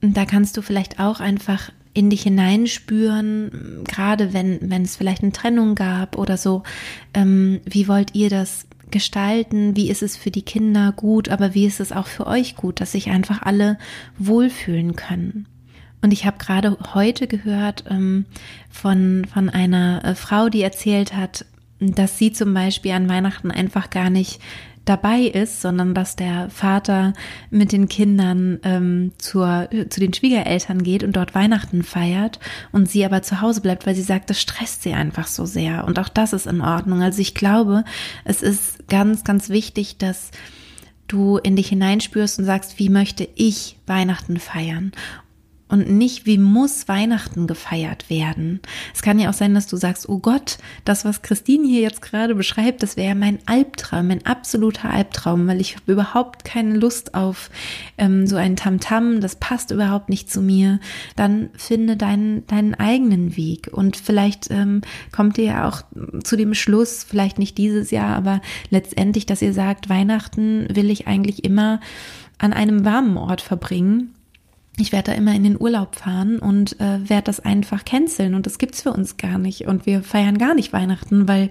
Und 0.01 0.17
da 0.17 0.25
kannst 0.25 0.57
du 0.57 0.63
vielleicht 0.63 1.01
auch 1.01 1.21
einfach 1.21 1.71
in 1.93 2.09
dich 2.09 2.23
hineinspüren, 2.23 3.85
gerade 3.87 4.33
wenn, 4.33 4.59
wenn 4.63 4.85
es 4.85 4.97
vielleicht 4.97 5.23
eine 5.23 5.33
Trennung 5.33 5.75
gab 5.75 6.17
oder 6.17 6.39
so, 6.39 6.63
ähm, 7.13 7.61
wie 7.67 7.89
wollt 7.89 8.15
ihr 8.15 8.31
das 8.31 8.67
gestalten, 8.91 9.77
wie 9.77 9.91
ist 9.91 10.03
es 10.03 10.17
für 10.17 10.31
die 10.31 10.41
Kinder 10.41 10.95
gut, 10.97 11.29
aber 11.29 11.53
wie 11.53 11.67
ist 11.67 11.81
es 11.81 11.93
auch 11.93 12.07
für 12.07 12.27
euch 12.27 12.57
gut, 12.57 12.81
dass 12.81 12.93
sich 12.93 13.11
einfach 13.11 13.43
alle 13.43 13.77
wohlfühlen 14.17 14.97
können. 14.97 15.47
Und 16.01 16.13
ich 16.13 16.27
habe 16.27 16.39
gerade 16.39 16.77
heute 16.95 17.27
gehört 17.27 17.85
ähm, 17.91 18.27
von, 18.71 19.27
von 19.33 19.51
einer 19.51 20.05
äh, 20.05 20.15
Frau, 20.15 20.49
die 20.49 20.63
erzählt 20.63 21.17
hat, 21.17 21.45
dass 21.81 22.19
sie 22.19 22.33
zum 22.33 22.55
Beispiel 22.55 22.93
an 22.93 23.09
Weihnachten 23.09 23.51
einfach 23.51 23.91
gar 23.91 24.11
nicht 24.11 24.41
dabei 24.89 25.21
ist, 25.23 25.61
sondern 25.61 25.95
dass 25.95 26.17
der 26.17 26.49
Vater 26.49 27.13
mit 27.51 27.73
den 27.73 27.89
Kindern 27.89 28.59
ähm, 28.63 29.13
zur, 29.19 29.69
zu 29.91 30.01
den 30.01 30.15
Schwiegereltern 30.15 30.83
geht 30.83 31.05
und 31.05 31.15
dort 31.15 31.35
Weihnachten 31.35 31.83
feiert 31.83 32.41
und 32.73 32.89
sie 32.89 33.05
aber 33.05 33.23
zu 33.23 33.41
Hause 33.41 33.61
bleibt, 33.61 33.87
weil 33.87 33.95
sie 33.95 34.03
sagt, 34.03 34.31
das 34.31 34.41
stresst 34.41 34.83
sie 34.83 34.95
einfach 34.95 35.27
so 35.27 35.45
sehr. 35.45 35.85
Und 35.85 35.99
auch 35.99 36.09
das 36.09 36.33
ist 36.33 36.47
in 36.47 36.63
Ordnung. 36.63 37.03
Also 37.03 37.21
ich 37.21 37.35
glaube, 37.35 37.85
es 38.25 38.43
ist 38.43 38.89
ganz, 38.89 39.25
ganz 39.25 39.51
wichtig, 39.51 39.99
dass 39.99 40.31
du 41.07 41.37
in 41.39 41.57
dich 41.57 41.69
hineinspürst 41.69 42.39
und 42.39 42.45
sagst, 42.45 42.79
wie 42.79 42.89
möchte 42.89 43.29
ich 43.35 43.77
Weihnachten 43.87 44.39
feiern? 44.39 44.93
Und 45.69 45.91
nicht, 45.91 46.27
wie 46.27 46.39
muss 46.39 46.89
Weihnachten 46.89 47.47
gefeiert 47.47 48.09
werden. 48.09 48.61
Es 48.95 49.03
kann 49.03 49.19
ja 49.19 49.29
auch 49.29 49.35
sein, 49.35 49.55
dass 49.55 49.67
du 49.67 49.77
sagst, 49.77 50.09
oh 50.09 50.19
Gott, 50.19 50.59
das, 50.85 51.05
was 51.05 51.23
Christine 51.23 51.67
hier 51.67 51.83
jetzt 51.83 52.03
gerade 52.03 52.35
beschreibt, 52.35 52.83
das 52.83 52.97
wäre 52.97 53.15
mein 53.15 53.39
Albtraum, 53.47 54.09
mein 54.09 54.25
absoluter 54.25 54.91
Albtraum, 54.91 55.47
weil 55.47 55.61
ich 55.61 55.77
habe 55.77 55.93
überhaupt 55.93 56.45
keine 56.45 56.75
Lust 56.75 57.15
auf 57.15 57.51
ähm, 57.99 58.27
so 58.27 58.37
ein 58.37 58.57
Tamtam, 58.57 59.21
das 59.21 59.37
passt 59.37 59.71
überhaupt 59.71 60.09
nicht 60.09 60.31
zu 60.31 60.41
mir. 60.41 60.81
Dann 61.17 61.51
finde 61.57 61.97
deinen, 61.97 62.47
deinen 62.47 62.75
eigenen 62.75 63.37
Weg 63.37 63.69
und 63.71 63.97
vielleicht 63.97 64.51
ähm, 64.51 64.81
kommt 65.13 65.37
ihr 65.39 65.45
ja 65.45 65.69
auch 65.69 65.83
zu 66.25 66.37
dem 66.37 66.55
Schluss, 66.55 67.05
vielleicht 67.05 67.39
nicht 67.39 67.59
dieses 67.59 67.91
Jahr, 67.91 68.17
aber 68.17 68.41
letztendlich, 68.71 69.27
dass 69.27 69.43
ihr 69.43 69.53
sagt, 69.53 69.89
Weihnachten 69.89 70.67
will 70.75 70.91
ich 70.91 71.07
eigentlich 71.07 71.45
immer 71.45 71.81
an 72.39 72.53
einem 72.53 72.85
warmen 72.85 73.17
Ort 73.17 73.41
verbringen 73.41 74.15
ich 74.79 74.93
werde 74.93 75.11
da 75.11 75.17
immer 75.17 75.35
in 75.35 75.45
den 75.45 75.61
Urlaub 75.61 75.97
fahren 75.97 76.39
und 76.39 76.81
äh, 76.81 77.09
werde 77.09 77.25
das 77.25 77.41
einfach 77.41 77.85
canceln 77.85 78.35
und 78.35 78.47
das 78.47 78.59
gibt's 78.59 78.83
für 78.83 78.93
uns 78.93 79.17
gar 79.17 79.39
nicht 79.39 79.67
und 79.67 79.87
wir 79.87 80.03
feiern 80.03 80.39
gar 80.39 80.55
nicht 80.55 80.73
Weihnachten, 80.73 81.29
weil 81.29 81.51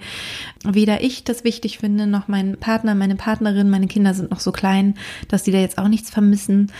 weder 0.63 1.01
ich 1.01 1.23
das 1.23 1.43
wichtig 1.43 1.79
finde 1.79 2.07
noch 2.07 2.27
mein 2.27 2.57
Partner, 2.57 2.95
meine 2.95 3.15
Partnerin, 3.15 3.69
meine 3.69 3.87
Kinder 3.87 4.13
sind 4.13 4.31
noch 4.31 4.39
so 4.39 4.51
klein, 4.51 4.95
dass 5.27 5.43
die 5.43 5.51
da 5.51 5.59
jetzt 5.59 5.77
auch 5.77 5.87
nichts 5.87 6.09
vermissen. 6.09 6.71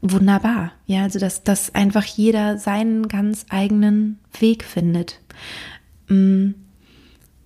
Wunderbar, 0.00 0.72
ja, 0.86 1.02
also 1.02 1.18
dass 1.18 1.42
dass 1.42 1.74
einfach 1.74 2.04
jeder 2.04 2.56
seinen 2.58 3.08
ganz 3.08 3.46
eigenen 3.50 4.18
Weg 4.38 4.64
findet. 4.64 5.20
Mm 6.08 6.50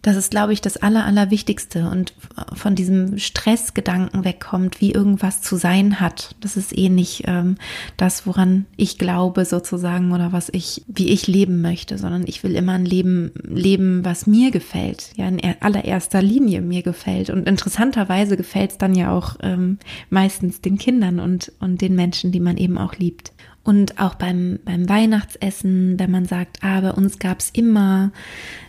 das 0.03 0.17
ist, 0.17 0.33
glaube 0.33 0.53
ich, 0.53 0.61
das 0.61 0.77
Aller, 0.77 1.07
Allerwichtigste 1.07 1.89
und 1.89 2.13
von 2.55 2.75
diesem 2.75 3.19
Stressgedanken 3.19 4.25
wegkommt, 4.25 4.81
wie 4.81 4.91
irgendwas 4.91 5.43
zu 5.43 5.57
sein 5.57 6.01
hat. 6.01 6.35
Das 6.41 6.57
ist 6.57 6.77
eh 6.77 6.89
nicht 6.89 7.23
ähm, 7.27 7.57
das, 7.97 8.27
woran 8.27 8.67
ich 8.77 8.99
glaube 8.99 9.45
sozusagen 9.45 10.13
oder 10.13 10.33
was 10.33 10.49
ich, 10.53 10.83
wie 10.89 11.11
ich 11.11 11.29
leben 11.29 11.63
möchte, 11.63 11.99
sondern 11.99 12.27
ich 12.27 12.43
will 12.43 12.57
immer 12.57 12.73
ein 12.73 12.85
Leben 12.85 13.31
leben, 13.45 14.05
was 14.05 14.27
mir 14.27 14.51
gefällt, 14.51 15.13
ja 15.17 15.29
in 15.29 15.41
allererster 15.61 16.21
Linie 16.21 16.63
mir 16.63 16.83
gefällt. 16.83 17.31
Und 17.31 17.49
interessanterweise 17.49 18.37
gefällt 18.37 18.73
es 18.73 18.79
dann 18.79 18.97
ja 18.97 19.13
auch 19.17 19.37
ähm, 19.41 19.79
meistens 20.11 20.61
den 20.61 20.79
Kindern 20.79 21.21
und, 21.21 21.53
und 21.61 21.81
den 21.81 21.95
Menschen, 21.95 22.33
die 22.33 22.41
man 22.41 22.57
eben 22.57 22.77
auch 22.77 22.97
liebt. 22.97 23.33
Und 23.65 24.01
auch 24.01 24.15
beim, 24.15 24.59
beim 24.65 24.89
Weihnachtsessen, 24.89 25.99
wenn 25.99 26.11
man 26.11 26.27
sagt, 26.27 26.59
ah, 26.63 26.81
bei 26.81 26.93
uns 26.93 27.19
gab 27.19 27.41
es 27.41 27.51
immer 27.51 28.11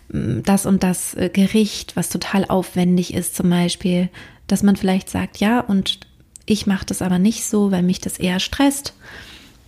mm, 0.08 0.40
das 0.44 0.66
und 0.66 0.82
das 0.82 1.14
äh, 1.14 1.28
Gericht, 1.32 1.96
was 1.96 2.10
total 2.10 2.44
aufwendig 2.44 3.12
ist, 3.12 3.34
zum 3.34 3.50
Beispiel, 3.50 4.08
dass 4.46 4.62
man 4.62 4.76
vielleicht 4.76 5.10
sagt, 5.10 5.38
ja, 5.38 5.60
und 5.60 6.00
ich 6.46 6.66
mache 6.66 6.86
das 6.86 7.02
aber 7.02 7.18
nicht 7.18 7.44
so, 7.44 7.70
weil 7.70 7.82
mich 7.82 8.00
das 8.00 8.18
eher 8.18 8.38
stresst. 8.38 8.94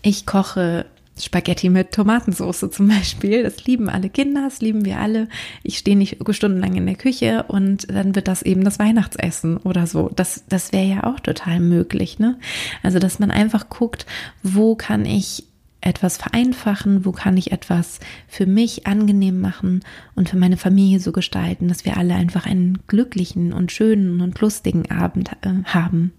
Ich 0.02 0.26
koche 0.26 0.86
Spaghetti 1.18 1.70
mit 1.70 1.92
Tomatensauce 1.92 2.70
zum 2.70 2.88
Beispiel. 2.88 3.42
Das 3.42 3.64
lieben 3.64 3.88
alle 3.88 4.10
Kinder, 4.10 4.42
das 4.42 4.60
lieben 4.60 4.84
wir 4.84 4.98
alle. 4.98 5.28
Ich 5.62 5.78
stehe 5.78 5.96
nicht 5.96 6.18
stundenlang 6.30 6.74
in 6.76 6.86
der 6.86 6.96
Küche 6.96 7.44
und 7.48 7.90
dann 7.90 8.14
wird 8.14 8.28
das 8.28 8.42
eben 8.42 8.64
das 8.64 8.78
Weihnachtsessen 8.78 9.56
oder 9.58 9.86
so. 9.86 10.10
Das, 10.14 10.44
das 10.48 10.72
wäre 10.72 10.86
ja 10.86 11.04
auch 11.04 11.20
total 11.20 11.60
möglich, 11.60 12.18
ne? 12.18 12.38
Also, 12.82 12.98
dass 12.98 13.18
man 13.18 13.30
einfach 13.30 13.68
guckt, 13.68 14.06
wo 14.42 14.74
kann 14.74 15.04
ich 15.04 15.44
etwas 15.80 16.16
vereinfachen, 16.16 17.04
wo 17.04 17.12
kann 17.12 17.36
ich 17.36 17.52
etwas 17.52 18.00
für 18.26 18.46
mich 18.46 18.86
angenehm 18.86 19.40
machen 19.40 19.80
und 20.16 20.28
für 20.28 20.36
meine 20.36 20.56
Familie 20.56 20.98
so 21.00 21.12
gestalten, 21.12 21.68
dass 21.68 21.84
wir 21.84 21.96
alle 21.96 22.14
einfach 22.14 22.44
einen 22.44 22.80
glücklichen 22.88 23.52
und 23.52 23.70
schönen 23.70 24.20
und 24.20 24.40
lustigen 24.40 24.90
Abend 24.90 25.30
äh, 25.42 25.62
haben. 25.64 26.12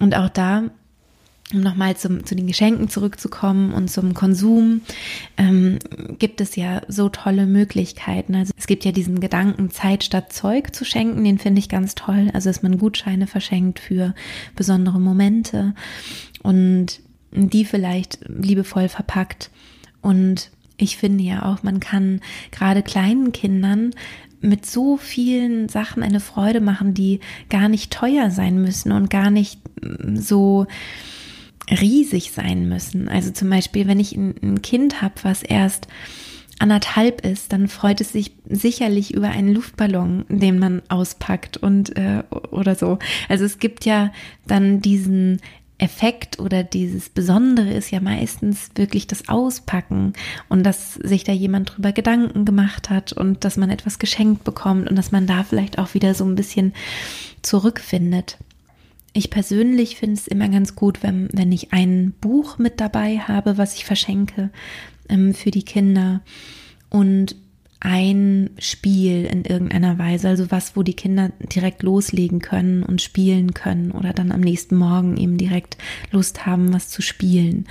Und 0.00 0.16
auch 0.16 0.28
da 0.28 0.64
um 1.52 1.60
nochmal 1.60 1.96
zum, 1.96 2.24
zu 2.24 2.34
den 2.34 2.46
Geschenken 2.46 2.88
zurückzukommen 2.88 3.72
und 3.72 3.90
zum 3.90 4.14
Konsum, 4.14 4.82
ähm, 5.36 5.78
gibt 6.18 6.40
es 6.40 6.56
ja 6.56 6.82
so 6.88 7.08
tolle 7.08 7.46
Möglichkeiten. 7.46 8.34
Also 8.34 8.52
es 8.56 8.66
gibt 8.66 8.84
ja 8.84 8.92
diesen 8.92 9.20
Gedanken, 9.20 9.70
Zeit 9.70 10.04
statt 10.04 10.32
Zeug 10.32 10.74
zu 10.74 10.84
schenken, 10.84 11.24
den 11.24 11.38
finde 11.38 11.58
ich 11.58 11.68
ganz 11.68 11.94
toll. 11.94 12.30
Also 12.32 12.50
dass 12.50 12.62
man 12.62 12.78
Gutscheine 12.78 13.26
verschenkt 13.26 13.78
für 13.78 14.14
besondere 14.56 15.00
Momente 15.00 15.74
und 16.42 17.00
die 17.32 17.64
vielleicht 17.64 18.20
liebevoll 18.28 18.88
verpackt. 18.88 19.50
Und 20.00 20.50
ich 20.76 20.96
finde 20.96 21.24
ja 21.24 21.44
auch, 21.50 21.62
man 21.62 21.80
kann 21.80 22.20
gerade 22.50 22.82
kleinen 22.82 23.32
Kindern 23.32 23.92
mit 24.40 24.66
so 24.66 24.96
vielen 24.96 25.68
Sachen 25.68 26.02
eine 26.02 26.20
Freude 26.20 26.60
machen, 26.60 26.94
die 26.94 27.20
gar 27.48 27.68
nicht 27.68 27.92
teuer 27.92 28.30
sein 28.30 28.60
müssen 28.60 28.92
und 28.92 29.08
gar 29.08 29.30
nicht 29.30 29.60
so 30.14 30.66
riesig 31.70 32.32
sein 32.32 32.68
müssen. 32.68 33.08
Also 33.08 33.30
zum 33.30 33.50
Beispiel, 33.50 33.86
wenn 33.86 34.00
ich 34.00 34.16
ein, 34.16 34.62
Kind 34.62 35.02
habe, 35.02 35.14
was 35.22 35.42
erst 35.42 35.86
anderthalb 36.58 37.26
ist, 37.26 37.52
dann 37.52 37.68
freut 37.68 38.00
es 38.00 38.12
sich 38.12 38.32
sicherlich 38.48 39.14
über 39.14 39.28
einen 39.28 39.54
Luftballon, 39.54 40.24
den 40.28 40.58
man 40.58 40.82
auspackt 40.88 41.56
und 41.56 41.96
äh, 41.96 42.22
oder 42.50 42.74
so. 42.74 42.98
Also 43.28 43.44
es 43.44 43.58
gibt 43.58 43.84
ja 43.84 44.12
dann 44.46 44.80
diesen 44.80 45.40
Effekt 45.82 46.38
oder 46.38 46.62
dieses 46.62 47.08
Besondere 47.08 47.72
ist 47.72 47.90
ja 47.90 48.00
meistens 48.00 48.70
wirklich 48.76 49.08
das 49.08 49.28
Auspacken 49.28 50.12
und 50.48 50.62
dass 50.62 50.94
sich 50.94 51.24
da 51.24 51.32
jemand 51.32 51.74
drüber 51.74 51.90
Gedanken 51.90 52.44
gemacht 52.44 52.88
hat 52.88 53.12
und 53.12 53.44
dass 53.44 53.56
man 53.56 53.68
etwas 53.68 53.98
geschenkt 53.98 54.44
bekommt 54.44 54.88
und 54.88 54.94
dass 54.94 55.10
man 55.10 55.26
da 55.26 55.42
vielleicht 55.42 55.80
auch 55.80 55.94
wieder 55.94 56.14
so 56.14 56.24
ein 56.24 56.36
bisschen 56.36 56.72
zurückfindet. 57.42 58.38
Ich 59.12 59.30
persönlich 59.30 59.96
finde 59.96 60.14
es 60.14 60.26
immer 60.26 60.48
ganz 60.48 60.74
gut, 60.74 61.02
wenn, 61.02 61.28
wenn 61.32 61.52
ich 61.52 61.72
ein 61.72 62.14
Buch 62.20 62.58
mit 62.58 62.80
dabei 62.80 63.18
habe, 63.18 63.58
was 63.58 63.74
ich 63.74 63.84
verschenke 63.84 64.50
ähm, 65.08 65.34
für 65.34 65.50
die 65.50 65.64
Kinder. 65.64 66.22
Und 66.88 67.36
ein 67.84 68.50
Spiel 68.58 69.24
in 69.24 69.44
irgendeiner 69.44 69.98
Weise, 69.98 70.28
also 70.28 70.50
was, 70.52 70.76
wo 70.76 70.84
die 70.84 70.94
Kinder 70.94 71.32
direkt 71.52 71.82
loslegen 71.82 72.38
können 72.38 72.84
und 72.84 73.02
spielen 73.02 73.54
können 73.54 73.90
oder 73.90 74.12
dann 74.12 74.30
am 74.30 74.40
nächsten 74.40 74.76
Morgen 74.76 75.16
eben 75.16 75.36
direkt 75.36 75.78
Lust 76.12 76.46
haben, 76.46 76.72
was 76.72 76.88
zu 76.88 77.02
spielen. 77.02 77.66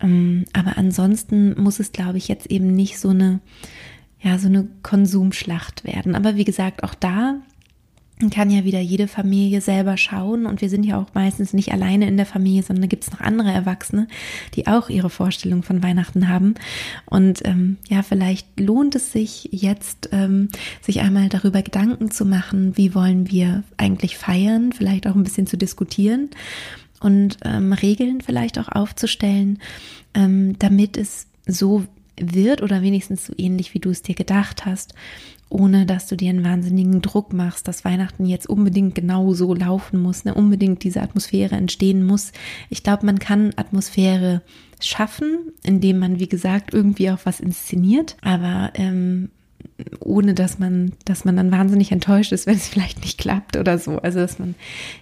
Ähm, 0.00 0.44
aber 0.52 0.78
ansonsten 0.78 1.60
muss 1.60 1.80
es, 1.80 1.90
glaube 1.90 2.18
ich, 2.18 2.28
jetzt 2.28 2.46
eben 2.46 2.74
nicht 2.74 3.00
so 3.00 3.08
eine, 3.08 3.40
ja, 4.20 4.38
so 4.38 4.46
eine 4.46 4.68
Konsumschlacht 4.82 5.84
werden. 5.84 6.14
Aber 6.14 6.36
wie 6.36 6.44
gesagt, 6.44 6.84
auch 6.84 6.94
da 6.94 7.40
kann 8.28 8.50
ja 8.50 8.64
wieder 8.64 8.80
jede 8.80 9.08
Familie 9.08 9.62
selber 9.62 9.96
schauen 9.96 10.44
und 10.44 10.60
wir 10.60 10.68
sind 10.68 10.84
ja 10.84 10.98
auch 10.98 11.14
meistens 11.14 11.54
nicht 11.54 11.72
alleine 11.72 12.06
in 12.06 12.18
der 12.18 12.26
Familie, 12.26 12.62
sondern 12.62 12.82
da 12.82 12.88
gibt 12.88 13.04
es 13.04 13.10
noch 13.10 13.20
andere 13.20 13.50
Erwachsene, 13.50 14.08
die 14.54 14.66
auch 14.66 14.90
ihre 14.90 15.08
Vorstellung 15.08 15.62
von 15.62 15.82
Weihnachten 15.82 16.28
haben. 16.28 16.54
Und 17.06 17.40
ähm, 17.46 17.78
ja, 17.88 18.02
vielleicht 18.02 18.60
lohnt 18.60 18.94
es 18.94 19.12
sich 19.12 19.48
jetzt, 19.52 20.10
ähm, 20.12 20.48
sich 20.82 21.00
einmal 21.00 21.30
darüber 21.30 21.62
Gedanken 21.62 22.10
zu 22.10 22.26
machen, 22.26 22.76
wie 22.76 22.94
wollen 22.94 23.30
wir 23.30 23.62
eigentlich 23.78 24.18
feiern, 24.18 24.72
vielleicht 24.72 25.06
auch 25.06 25.14
ein 25.14 25.24
bisschen 25.24 25.46
zu 25.46 25.56
diskutieren 25.56 26.28
und 27.00 27.38
ähm, 27.44 27.72
Regeln 27.72 28.20
vielleicht 28.20 28.58
auch 28.58 28.68
aufzustellen, 28.68 29.58
ähm, 30.12 30.58
damit 30.58 30.98
es 30.98 31.26
so 31.46 31.84
wird 32.20 32.60
oder 32.60 32.82
wenigstens 32.82 33.24
so 33.24 33.32
ähnlich, 33.38 33.72
wie 33.72 33.78
du 33.78 33.88
es 33.88 34.02
dir 34.02 34.14
gedacht 34.14 34.66
hast 34.66 34.94
ohne 35.50 35.84
dass 35.84 36.06
du 36.06 36.16
dir 36.16 36.30
einen 36.30 36.44
wahnsinnigen 36.44 37.02
Druck 37.02 37.32
machst, 37.32 37.68
dass 37.68 37.84
Weihnachten 37.84 38.24
jetzt 38.24 38.48
unbedingt 38.48 38.94
genau 38.94 39.34
so 39.34 39.52
laufen 39.52 40.00
muss, 40.00 40.24
ne? 40.24 40.32
unbedingt 40.32 40.84
diese 40.84 41.02
Atmosphäre 41.02 41.56
entstehen 41.56 42.04
muss. 42.04 42.32
Ich 42.70 42.82
glaube, 42.82 43.04
man 43.04 43.18
kann 43.18 43.52
Atmosphäre 43.56 44.42
schaffen, 44.80 45.52
indem 45.62 45.98
man, 45.98 46.20
wie 46.20 46.28
gesagt, 46.28 46.72
irgendwie 46.72 47.10
auch 47.10 47.18
was 47.24 47.40
inszeniert, 47.40 48.16
aber 48.22 48.70
ähm, 48.74 49.30
ohne 49.98 50.34
dass 50.34 50.58
man, 50.58 50.92
dass 51.04 51.24
man 51.24 51.36
dann 51.36 51.50
wahnsinnig 51.50 51.90
enttäuscht 51.90 52.32
ist, 52.32 52.46
wenn 52.46 52.56
es 52.56 52.68
vielleicht 52.68 53.00
nicht 53.00 53.18
klappt 53.18 53.56
oder 53.56 53.78
so. 53.78 53.98
Also 53.98 54.20
dass 54.20 54.38
man, 54.38 54.54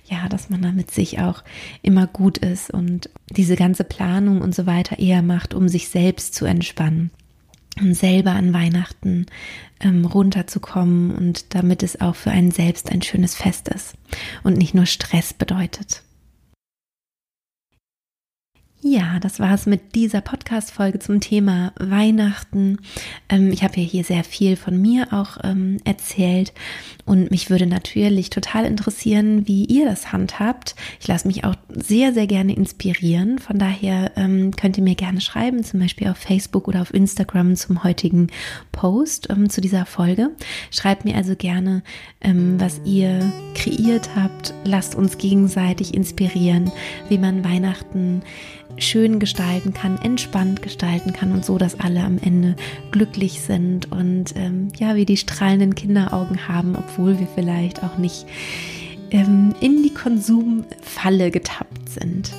ja, 0.06 0.28
dass 0.30 0.48
man 0.48 0.62
damit 0.62 0.90
sich 0.90 1.20
auch 1.20 1.44
immer 1.82 2.06
gut 2.06 2.38
ist 2.38 2.70
und 2.70 3.10
diese 3.30 3.54
ganze 3.54 3.84
Planung 3.84 4.40
und 4.40 4.54
so 4.54 4.66
weiter 4.66 4.98
eher 4.98 5.22
macht, 5.22 5.52
um 5.52 5.68
sich 5.68 5.90
selbst 5.90 6.34
zu 6.34 6.46
entspannen 6.46 7.10
selber 7.94 8.32
an 8.32 8.52
Weihnachten 8.52 9.26
ähm, 9.80 10.04
runterzukommen 10.04 11.14
und 11.14 11.54
damit 11.54 11.82
es 11.82 12.00
auch 12.00 12.16
für 12.16 12.30
einen 12.30 12.50
selbst 12.50 12.90
ein 12.90 13.02
schönes 13.02 13.34
Fest 13.34 13.68
ist 13.68 13.94
und 14.42 14.56
nicht 14.56 14.74
nur 14.74 14.86
Stress 14.86 15.32
bedeutet. 15.32 16.02
Ja, 18.80 19.18
das 19.18 19.40
war 19.40 19.54
es 19.54 19.66
mit 19.66 19.96
dieser 19.96 20.20
Podcast-Folge 20.20 21.00
zum 21.00 21.18
Thema 21.18 21.72
Weihnachten. 21.80 22.78
Ähm, 23.28 23.50
ich 23.50 23.64
habe 23.64 23.80
ja 23.80 23.82
hier 23.82 24.04
sehr 24.04 24.22
viel 24.22 24.54
von 24.54 24.80
mir 24.80 25.08
auch 25.10 25.38
ähm, 25.42 25.78
erzählt 25.84 26.52
und 27.04 27.32
mich 27.32 27.50
würde 27.50 27.66
natürlich 27.66 28.30
total 28.30 28.64
interessieren, 28.66 29.48
wie 29.48 29.64
ihr 29.64 29.84
das 29.84 30.12
handhabt. 30.12 30.76
Ich 31.00 31.08
lasse 31.08 31.26
mich 31.26 31.42
auch 31.42 31.56
sehr, 31.70 32.14
sehr 32.14 32.28
gerne 32.28 32.54
inspirieren. 32.54 33.40
Von 33.40 33.58
daher 33.58 34.12
ähm, 34.14 34.52
könnt 34.54 34.78
ihr 34.78 34.84
mir 34.84 34.94
gerne 34.94 35.20
schreiben, 35.20 35.64
zum 35.64 35.80
Beispiel 35.80 36.06
auf 36.06 36.18
Facebook 36.18 36.68
oder 36.68 36.80
auf 36.80 36.94
Instagram 36.94 37.56
zum 37.56 37.82
heutigen 37.82 38.28
Post 38.70 39.28
ähm, 39.28 39.50
zu 39.50 39.60
dieser 39.60 39.86
Folge. 39.86 40.30
Schreibt 40.70 41.04
mir 41.04 41.16
also 41.16 41.34
gerne, 41.34 41.82
ähm, 42.20 42.60
was 42.60 42.80
ihr 42.84 43.32
kreiert 43.56 44.10
habt. 44.14 44.54
Lasst 44.62 44.94
uns 44.94 45.18
gegenseitig 45.18 45.94
inspirieren, 45.94 46.70
wie 47.08 47.18
man 47.18 47.44
Weihnachten 47.44 48.22
schön 48.78 49.18
gestalten 49.18 49.74
kann, 49.74 49.98
entspannt 49.98 50.62
gestalten 50.62 51.12
kann 51.12 51.32
und 51.32 51.44
so, 51.44 51.58
dass 51.58 51.78
alle 51.78 52.02
am 52.02 52.18
Ende 52.18 52.56
glücklich 52.90 53.40
sind 53.40 53.90
und 53.90 54.34
ähm, 54.36 54.68
ja, 54.78 54.94
wie 54.96 55.04
die 55.04 55.16
strahlenden 55.16 55.74
Kinderaugen 55.74 56.48
haben, 56.48 56.76
obwohl 56.76 57.18
wir 57.18 57.28
vielleicht 57.34 57.82
auch 57.82 57.98
nicht 57.98 58.26
ähm, 59.10 59.54
in 59.60 59.82
die 59.82 59.94
Konsumfalle 59.94 61.30
getappt 61.30 61.88
sind. 61.88 62.32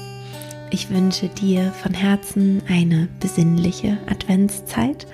Ich 0.71 0.89
wünsche 0.91 1.29
dir 1.29 1.71
von 1.71 1.93
Herzen 1.93 2.61
eine 2.67 3.07
besinnliche 3.19 3.97
Adventszeit 4.07 5.07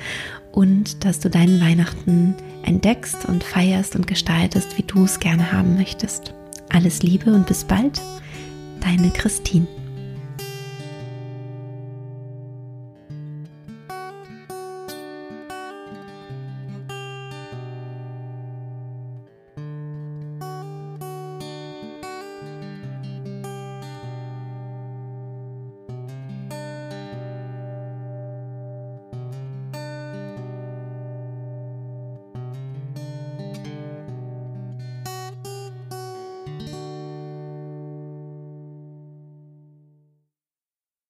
und 0.52 1.06
dass 1.06 1.20
du 1.20 1.30
deinen 1.30 1.62
Weihnachten 1.62 2.36
entdeckst 2.64 3.26
und 3.26 3.44
feierst 3.44 3.96
und 3.96 4.08
gestaltest, 4.08 4.78
wie 4.78 4.84
du 4.84 5.04
es 5.06 5.20
gerne 5.20 5.52
haben 5.52 5.76
möchtest. 5.76 6.34
Alles 6.70 7.04
Liebe 7.04 7.34
und 7.34 7.46
bis 7.48 7.64
bald, 7.64 8.02
deine 8.82 9.10
Christine. 9.12 9.68